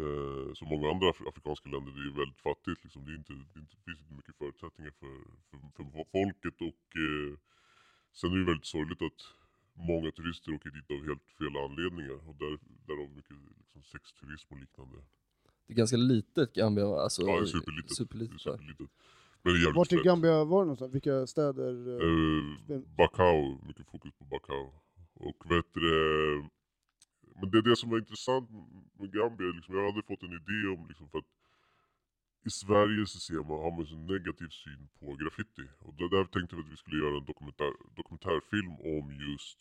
[0.00, 2.80] eh, som många andra af- afrikanska länder, det är väldigt fattigt.
[2.84, 3.04] Liksom.
[3.04, 5.14] Det, är inte, det är inte, finns inte mycket förutsättningar för,
[5.48, 7.32] för, för folket och eh,
[8.18, 9.20] sen är det väldigt sorgligt att
[9.74, 14.60] många turister åker dit av helt fel anledningar och där, därav mycket liksom, sexturism och
[14.60, 14.96] liknande.
[15.66, 17.02] Det är ganska litet Gambia va?
[17.02, 17.88] Alltså, Ja, det är superlitet.
[17.88, 18.90] Det är superlitet superlitet.
[19.42, 19.96] Men det är jävligt Vart i.
[19.96, 20.94] Gambia var det någonstans?
[20.94, 21.72] Vilka städer?
[21.88, 24.72] eh, Eh, Bacau, mycket fokus på Bacau.
[25.14, 25.80] Och vet du,
[27.40, 28.50] men det är det som var intressant
[28.98, 31.30] med Gambia, liksom, jag hade fått en idé om liksom, för att
[32.48, 35.66] i Sverige så ser man, har man så negativ syn på graffiti.
[35.78, 39.60] Och där, där tänkte vi att vi skulle göra en dokumentär, dokumentärfilm om just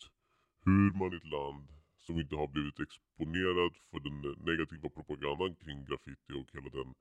[0.64, 1.66] hur man i ett land
[2.06, 4.16] som inte har blivit exponerad för den
[4.50, 6.94] negativa propagandan kring graffiti och hela den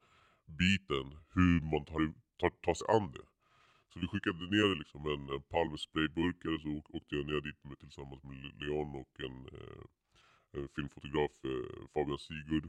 [0.62, 2.02] biten, hur man tar,
[2.40, 3.26] tar, tar sig an det.
[3.90, 7.64] Så vi skickade ner liksom en, en pall med sprayburkar så åkte jag ner dit
[7.64, 9.84] med, tillsammans med Leon och en, eh,
[10.58, 12.68] en filmfotograf, eh, Fabian Sigurd.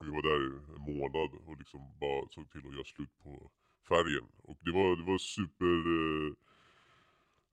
[0.00, 3.50] Vi var där i en månad och liksom bara såg till att göra slut på
[3.88, 4.26] färgen.
[4.42, 6.32] Och det var, det var super, eh,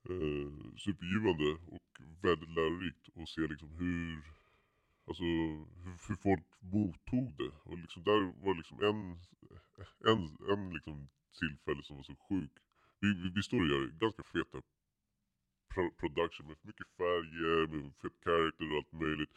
[0.10, 1.90] eh, supergivande och
[2.22, 4.24] väldigt lärorikt att se liksom hur,
[5.08, 5.24] alltså,
[5.84, 7.52] hur, hur folk mottog det.
[7.64, 9.00] Och liksom där var liksom en,
[10.12, 10.22] en,
[10.54, 11.08] en liksom
[11.40, 12.52] tillfälle som var så sjuk.
[13.00, 14.62] Vi, vi, vi står och gör ganska feta
[15.74, 19.34] pro production med mycket färger, med fet character och allt möjligt.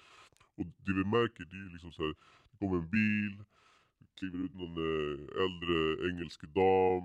[0.57, 2.14] Och det vi märker det är liksom så här,
[2.50, 3.44] det kommer en bil,
[4.18, 7.04] kliver ut någon eh, äldre engelsk dam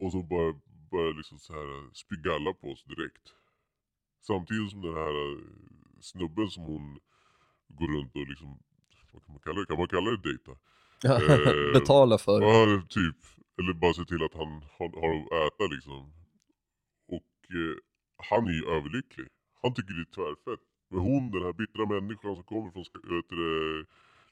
[0.00, 0.60] och så bara
[0.90, 3.26] börjar liksom så här spy galla på oss direkt.
[4.20, 5.38] Samtidigt som den här eh,
[6.00, 6.98] snubben som hon
[7.68, 8.58] går runt och liksom,
[9.12, 9.66] vad kan man kalla det?
[9.66, 10.52] Kan man kalla det dejta?
[11.04, 12.42] Eh, Betala för.
[12.42, 13.16] Ja, typ.
[13.58, 16.12] Eller bara se till att han har, har att äta liksom.
[17.08, 17.76] Och eh,
[18.28, 19.28] han är ju överlycklig.
[19.62, 20.64] Han tycker det är tvärfett.
[20.88, 22.84] Men hon, den här bittra människan som kommer från
[23.14, 23.86] vet du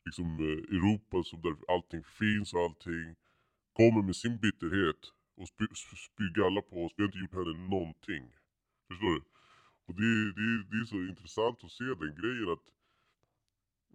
[0.07, 3.17] liksom, eh, Europa som där allting finns och allting.
[3.73, 5.03] Kommer med sin bitterhet
[5.37, 5.67] och spy,
[6.07, 6.93] spyr galla på oss.
[6.97, 8.25] Vi har inte gjort henne någonting.
[8.89, 9.23] Förstår du?
[9.87, 12.67] Och det, det, det är så intressant att se den grejen att,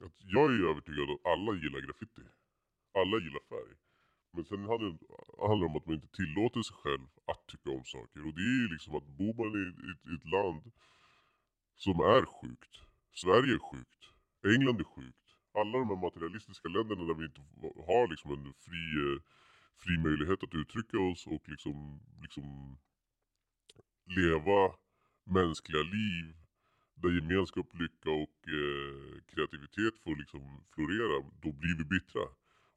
[0.06, 2.26] att jag är övertygad om att alla gillar graffiti.
[3.00, 3.74] Alla gillar färg.
[4.34, 8.20] Men sen handlar det om att man inte tillåter sig själv att tycka om saker.
[8.28, 10.64] Och det är ju liksom att bor man i ett, i ett land
[11.84, 12.74] som är sjukt.
[13.14, 14.02] Sverige är sjukt.
[14.56, 15.26] England är sjukt.
[15.60, 17.42] Alla de här materialistiska länderna där vi inte
[17.92, 19.20] har liksom en fri, eh,
[19.84, 22.78] fri möjlighet att uttrycka oss och liksom, liksom
[24.06, 24.76] leva
[25.24, 26.36] mänskliga liv
[26.96, 32.26] där gemenskap, lycka och eh, kreativitet får liksom florera, då blir vi bittra.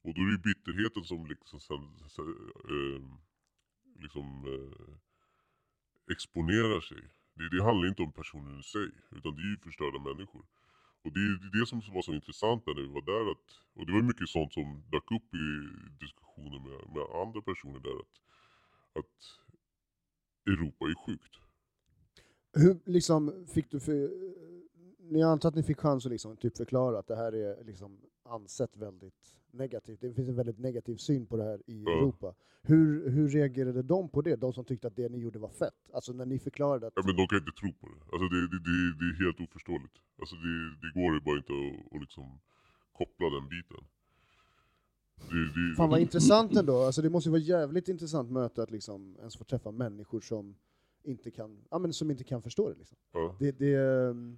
[0.05, 2.29] Och då är det bitterheten som liksom, sen, sen,
[2.75, 3.03] eh,
[4.03, 4.95] liksom eh,
[6.13, 7.03] exponerar sig.
[7.35, 10.45] Det, det handlar inte om personen i sig, utan det är ju förstörda människor.
[11.03, 13.87] Och det är det, det som var så intressant när vi var där, att, och
[13.87, 15.47] det var mycket sånt som dök upp i
[16.05, 18.14] diskussioner med, med andra personer där, att,
[18.99, 19.16] att
[20.47, 21.35] Europa är sjukt.
[22.53, 24.11] Hur liksom fick du för...
[24.99, 28.01] Ni antar att ni fick chans att liksom typ förklara att det här är liksom
[28.22, 30.01] ansett väldigt negativt.
[30.01, 31.93] Det finns en väldigt negativ syn på det här i Ja.
[31.99, 32.35] Europa.
[32.63, 34.37] Hur, hur reagerade de på det?
[34.37, 35.91] De som tyckte att det ni gjorde var fett?
[35.93, 36.93] Alltså när ni förklarade att...
[36.97, 38.01] Ja, men de kan inte tro på det.
[38.13, 39.95] Alltså det, det, det, det är helt oförståeligt.
[40.19, 42.39] Alltså det, det går ju bara inte att, att liksom
[42.93, 43.85] koppla den biten.
[45.31, 46.77] Det, det, Fan vad intressant ändå.
[46.83, 50.55] Alltså det måste ju vara jävligt intressant möte att liksom ens få träffa människor som
[51.03, 52.75] inte kan, ja, men som inte kan förstå det.
[52.79, 52.97] Liksom.
[53.13, 54.37] Ja, Det, det, ehm,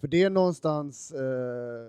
[0.00, 1.86] för det är någonstans, eh,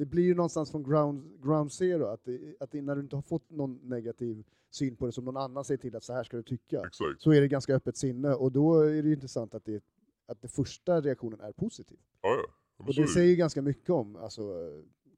[0.00, 3.16] det blir ju någonstans från ground, ground zero, att, det, att det, när du inte
[3.16, 6.24] har fått någon negativ syn på det som någon annan säger till att så här
[6.24, 7.22] ska du tycka, exakt.
[7.22, 9.84] så är det ganska öppet sinne och då är det intressant att, det,
[10.26, 11.98] att den första reaktionen är positiv.
[12.22, 12.54] Ja, ja.
[12.76, 14.42] Och det säger ju ganska mycket om alltså,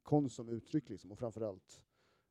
[0.02, 1.80] konst som uttryck liksom, och framförallt,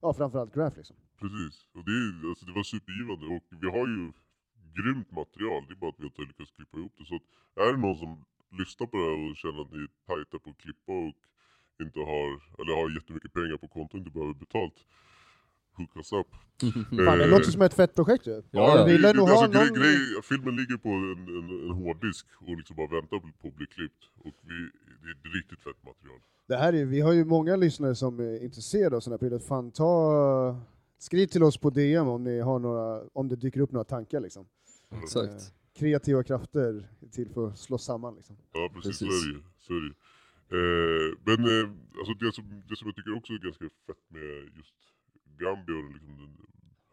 [0.02, 0.96] ja, framförallt graph liksom.
[1.20, 1.56] Precis.
[1.74, 3.26] Och det, alltså det var supergivande.
[3.36, 4.12] Och vi har ju
[4.78, 5.66] grymt material.
[5.68, 7.06] Det är bara att vi inte lyckats klippa ihop det.
[7.06, 7.28] Så att
[7.66, 8.26] är det någon som
[8.60, 11.16] lyssnar på det här och känner att ni är tajta på att klippa och
[11.82, 12.28] inte har,
[12.62, 14.74] eller har jättemycket pengar på kontot och inte behöver betalt.
[15.78, 16.28] Hook us up.
[17.08, 18.42] Fan, det Eh, låter som ett fett projekt ju.
[18.52, 19.80] Ja, det- ville det- nog alltså, grej, någon...
[19.80, 23.66] grej, filmen ligger på en, en, en hårddisk och liksom bara väntar på att bli
[23.66, 24.04] klippt.
[24.20, 24.54] Och vi,
[25.02, 26.20] det är ett riktigt fett material.
[26.48, 29.40] Det här är, vi har ju många lyssnare som är intresserade av sådana här prylar.
[29.40, 30.60] Fan, ta,
[30.98, 34.20] skriv till oss på DM om, ni har några, om det dyker upp några tankar.
[34.20, 34.46] Liksom.
[35.04, 35.34] Exakt.
[35.34, 35.40] Eh,
[35.80, 38.16] kreativa krafter till för att slå samman.
[38.16, 38.36] Liksom.
[38.54, 39.26] Ja precis, så Precis.
[39.26, 39.44] är det ju.
[39.60, 39.94] Så är det ju.
[40.58, 41.66] Eh, men eh,
[42.00, 44.76] alltså det, som, det som jag tycker också är ganska fett med just
[45.40, 46.32] Gambia och liksom, den,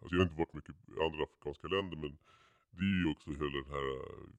[0.01, 2.13] alltså jag har inte varit mycket i andra afrikanska länder men
[2.77, 3.87] det är ju också hela den här,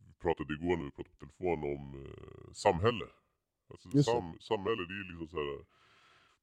[0.07, 3.07] vi pratade igår när vi pratade på telefon om eh, samhälle.
[3.71, 5.65] Alltså sam, samhälle det är ju liksom så här,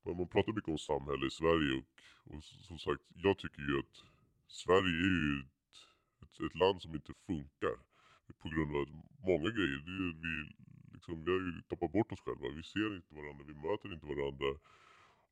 [0.05, 1.87] man, man pratar mycket om samhälle i Sverige och,
[2.31, 3.97] och som sagt jag tycker ju att
[4.47, 5.77] Sverige är ju ett,
[6.23, 7.77] ett, ett land som inte funkar
[8.41, 8.87] på grund av
[9.31, 9.79] många grejer.
[9.87, 10.33] Det är, vi,
[11.09, 12.49] liksom, vi har ju tappat bort oss själva.
[12.49, 14.59] Vi ser inte varandra, vi möter inte varandra.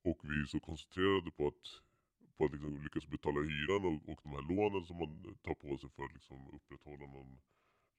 [0.02, 1.64] Och vi är så koncentrerade på att,
[2.36, 5.12] på att liksom lyckas betala hyran och, och de här lånen som man
[5.46, 7.38] tar på sig för att liksom upprätthålla någon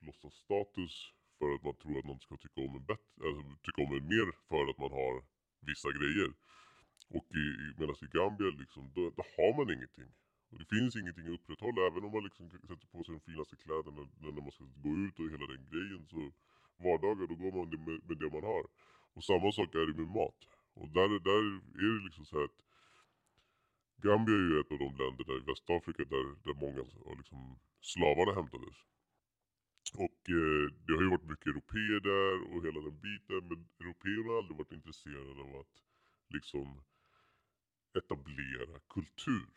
[0.05, 0.93] låtsasstatus.
[1.39, 4.07] För att man tror att någon ska tycka om en, bett, alltså, tycka om en
[4.13, 5.13] mer för att man har
[5.69, 6.29] vissa grejer.
[7.15, 7.45] Och i,
[7.79, 10.09] medan i Gambia liksom, då, då har man ingenting.
[10.49, 13.55] Och det finns ingenting att upprätthålla även om man liksom sätter på sig de finaste
[13.63, 16.01] kläderna när när man ska gå ut och hela den grejen.
[16.13, 16.21] Så
[16.77, 18.65] vardagar då går man med, med det man har.
[19.13, 20.39] Och samma sak är det med mat.
[20.73, 21.43] Och där, där
[21.85, 22.57] är det liksom så att
[24.03, 27.59] Gambia är ju ett av de länder där i Västafrika där, där många av liksom
[27.81, 28.77] slavarna hämtades.
[29.93, 33.41] Och eh, det har ju varit mycket europeer där och hela den biten.
[33.49, 35.75] Men europeerna har aldrig varit intresserade av att
[36.29, 36.81] liksom
[37.97, 39.53] etablera kultur.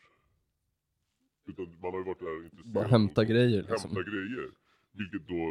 [1.45, 3.95] Utan man har ju varit där intresserad Bara hämta grejer liksom.
[3.95, 4.49] hämta grejer.
[4.99, 5.43] Vilket då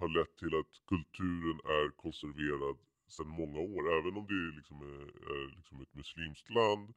[0.00, 2.76] har lett till att kulturen är konserverad
[3.08, 3.82] sedan många år.
[3.98, 6.94] Även om det är liksom är, är liksom ett muslimskt land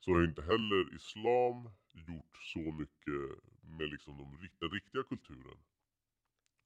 [0.00, 1.56] så har inte heller islam
[2.08, 3.22] gjort så mycket
[3.78, 5.58] med liksom de, den riktiga kulturen.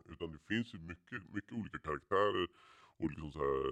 [0.09, 2.48] Utan det finns ju mycket, mycket olika karaktärer
[2.96, 3.64] och liksom så här,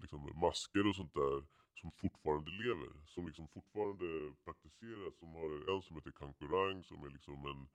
[0.00, 1.44] liksom masker och sånt där
[1.80, 2.90] som fortfarande lever.
[3.06, 5.18] Som liksom fortfarande praktiseras.
[5.18, 7.68] Som har en som heter Kankurang som är liksom en,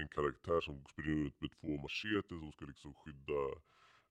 [0.00, 3.42] en karaktär som springer ut med två macheter som ska liksom skydda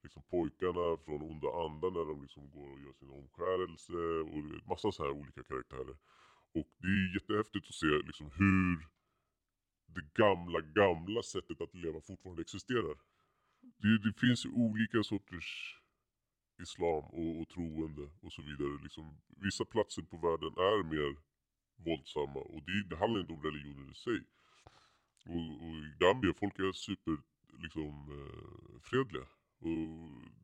[0.03, 3.93] liksom pojkarna från onda andar när de liksom går och gör sin omskärelse
[4.31, 5.97] och massa så här olika karaktärer.
[6.57, 8.87] Och det är jättehäftigt att se liksom hur
[9.95, 12.95] det gamla, gamla sättet att leva fortfarande existerar.
[13.61, 15.79] Det, det finns ju olika sorters
[16.61, 18.83] islam och, och troende och så vidare.
[18.83, 21.17] Liksom, vissa platser på världen är mer
[21.85, 24.19] våldsamma och det, det handlar inte om religionen i sig.
[25.25, 27.17] Och, och i Gambia, folk är super
[27.63, 29.25] liksom, eh, fredliga.
[29.59, 29.81] Och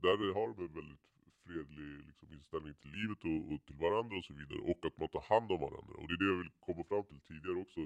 [0.01, 1.05] där har de en väldigt
[1.45, 4.59] fredlig liksom, inställning till livet och, och till varandra och så vidare.
[4.71, 5.93] Och att man tar hand om varandra.
[5.99, 7.81] Och det är det jag vill komma fram till tidigare också.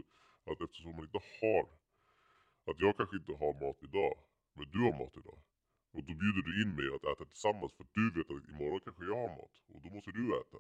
[0.50, 1.64] Att eftersom man inte har,
[2.70, 4.14] att jag kanske inte har mat idag,
[4.56, 5.40] men du har mat idag.
[5.96, 8.82] Och då bjuder du in mig att äta tillsammans för att du vet att imorgon
[8.86, 9.56] kanske jag har mat.
[9.74, 10.60] Och då måste du äta.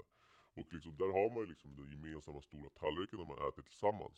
[0.60, 4.18] Och liksom, där har man ju liksom den gemensamma stora tallriken när man äter tillsammans.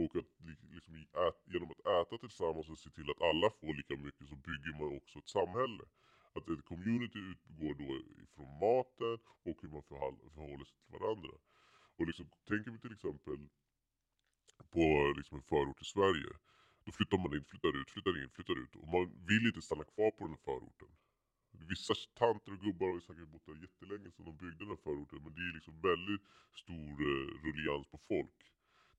[0.00, 0.30] Och att
[0.74, 0.94] liksom
[1.26, 4.72] ät, genom att äta tillsammans och se till att alla får lika mycket så bygger
[4.80, 5.84] man också ett samhälle.
[6.36, 7.88] Att ett community utgår då
[8.24, 9.16] ifrån maten
[9.48, 11.34] och hur man förhåller sig till varandra.
[11.96, 13.38] Och liksom, tänker vi till exempel
[14.74, 14.84] på
[15.18, 16.32] liksom en förort i Sverige.
[16.84, 18.72] Då flyttar man in, flyttar ut, flyttar in, flyttar ut.
[18.80, 20.90] Och man vill inte stanna kvar på den här förorten.
[21.72, 24.82] Vissa tanter och gubbar har ju säkert bott där jättelänge sedan de byggde den här
[24.86, 25.18] förorten.
[25.24, 26.24] Men det är liksom väldigt
[26.62, 28.38] stor eh, ruljans på folk.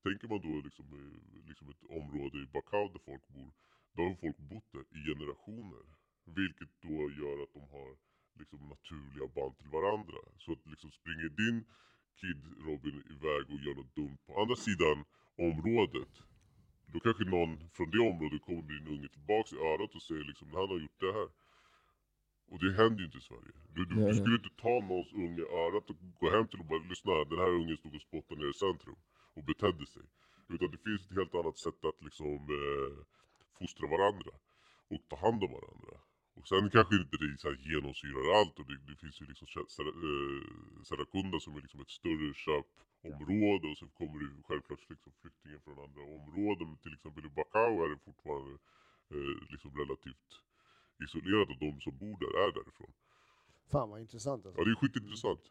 [0.04, 3.52] Tänker man då liksom, eh, liksom ett område i Bakau där folk bor.
[3.96, 5.86] Då har folk bott där i generationer.
[6.26, 7.90] Vilket då gör att de har
[8.40, 10.20] liksom naturliga band till varandra.
[10.38, 11.58] Så att liksom springer din
[12.22, 14.98] kid Robin iväg och gör något dumt på andra sidan
[15.50, 16.14] området.
[16.94, 20.48] Då kanske någon från det området kommer din unge tillbaks i örat och säger liksom
[20.54, 21.30] han har gjort det här.
[22.52, 23.54] Och det händer ju inte i Sverige.
[23.76, 26.66] Du, du, du skulle inte ta någons unge i örat och gå hem till och
[26.66, 29.00] bara lyssna den här ungen stod och spottade nere i centrum
[29.36, 30.06] och betedde sig.
[30.54, 32.94] Utan det finns ett helt annat sätt att liksom eh,
[33.60, 34.32] fostra varandra
[34.92, 35.94] och ta hand om varandra.
[36.38, 39.48] Och sen kanske inte det så här genomsyrar allt och det, det finns ju liksom
[39.58, 40.42] eh,
[40.88, 45.60] Serakunda som är liksom ett större köpområde och så kommer det ju självklart liksom flyktingar
[45.66, 46.68] från andra områden.
[46.70, 48.54] Men till exempel i Bakau är det fortfarande
[49.16, 50.30] eh, liksom relativt
[51.06, 52.94] isolerat och de som bor där är därifrån.
[53.72, 54.62] Fan vad intressant alltså.
[54.62, 55.44] Ja det är skitintressant.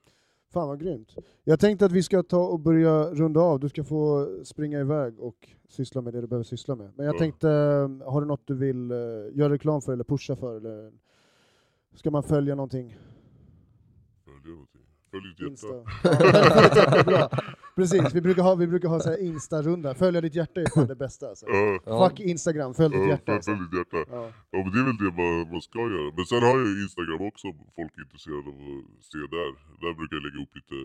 [0.53, 1.15] Fan vad grymt.
[1.45, 3.61] Jag tänkte att vi ska ta och börja runda av.
[3.61, 6.91] Du ska få springa iväg och syssla med det du behöver syssla med.
[6.97, 7.19] Men jag Ja.
[7.19, 8.97] tänkte, eh, har du något du vill eh,
[9.33, 10.57] göra reklam för eller pusha för?
[10.57, 10.93] Eller
[11.95, 12.97] ska man följa någonting?
[14.25, 14.83] Följ någonting.
[15.11, 17.11] Följ ditt hjärta.
[17.11, 17.31] Ja,
[17.81, 19.95] Precis, vi brukar ha, vi brukar ha så här Insta-runda.
[19.95, 21.47] Följa ditt hjärta är fan det bästa alltså.
[21.49, 22.09] Ja.
[22.09, 23.51] Fuck Instagram, följ ditt hjärta alltså.
[23.51, 24.01] följ ditt hjärta.
[24.17, 24.23] Ja.
[24.55, 26.09] Ja men det är väl det man, man ska göra.
[26.17, 27.47] Men sen har jag Instagram också
[27.79, 28.57] folk är intresserade av
[28.99, 29.51] att se där.
[29.83, 30.79] Där brukar jag lägga upp lite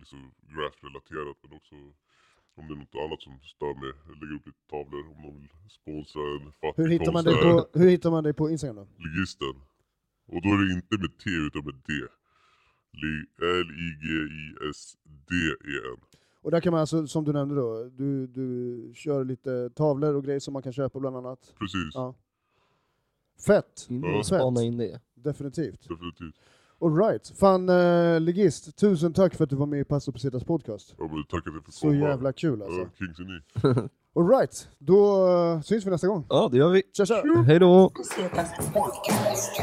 [0.00, 0.18] liksom,
[0.54, 1.74] graph-relaterat men också
[2.58, 3.92] om det är något annat som stör mig.
[4.08, 7.36] Jag lägger upp lite tavlor om någon vill sponsra en fattig Hur, hittar man dig
[7.46, 8.86] på, hur hittar man dig på Instagram då?
[9.06, 9.54] Ligisten.
[10.32, 11.92] Och då är det inte med T utan med D.
[13.02, 13.28] Li-
[14.70, 16.00] L-I-G-I-S-D-E-N.
[16.42, 20.24] Och där kan man alltså, som du nämnde då, du, du kör lite tavlor och
[20.24, 21.54] grejer som man kan köpa bland annat.
[21.58, 22.14] Precis, Ja.
[23.46, 23.86] Fett!
[23.88, 24.22] In Ja.
[24.22, 25.00] spana in det.
[25.14, 25.88] Definitivt.
[25.88, 26.34] definitivt.
[26.80, 27.32] Alright.
[27.38, 30.94] Fan, uh, Ligist, tusen tack för att du var med i Passo Pesetas podcast.
[30.98, 31.94] Ja men tack att jag fick Så komma.
[31.94, 32.88] jävla kul Ja, alltså.
[32.98, 33.88] Kings är ni.
[34.20, 36.26] Alright, då eh, syns vi nästa gång.
[36.28, 36.82] Ja, det gör vi.
[36.96, 37.22] Tja tja!
[37.46, 37.90] Hej då!
[37.90, 39.60] Pesetas Podcast.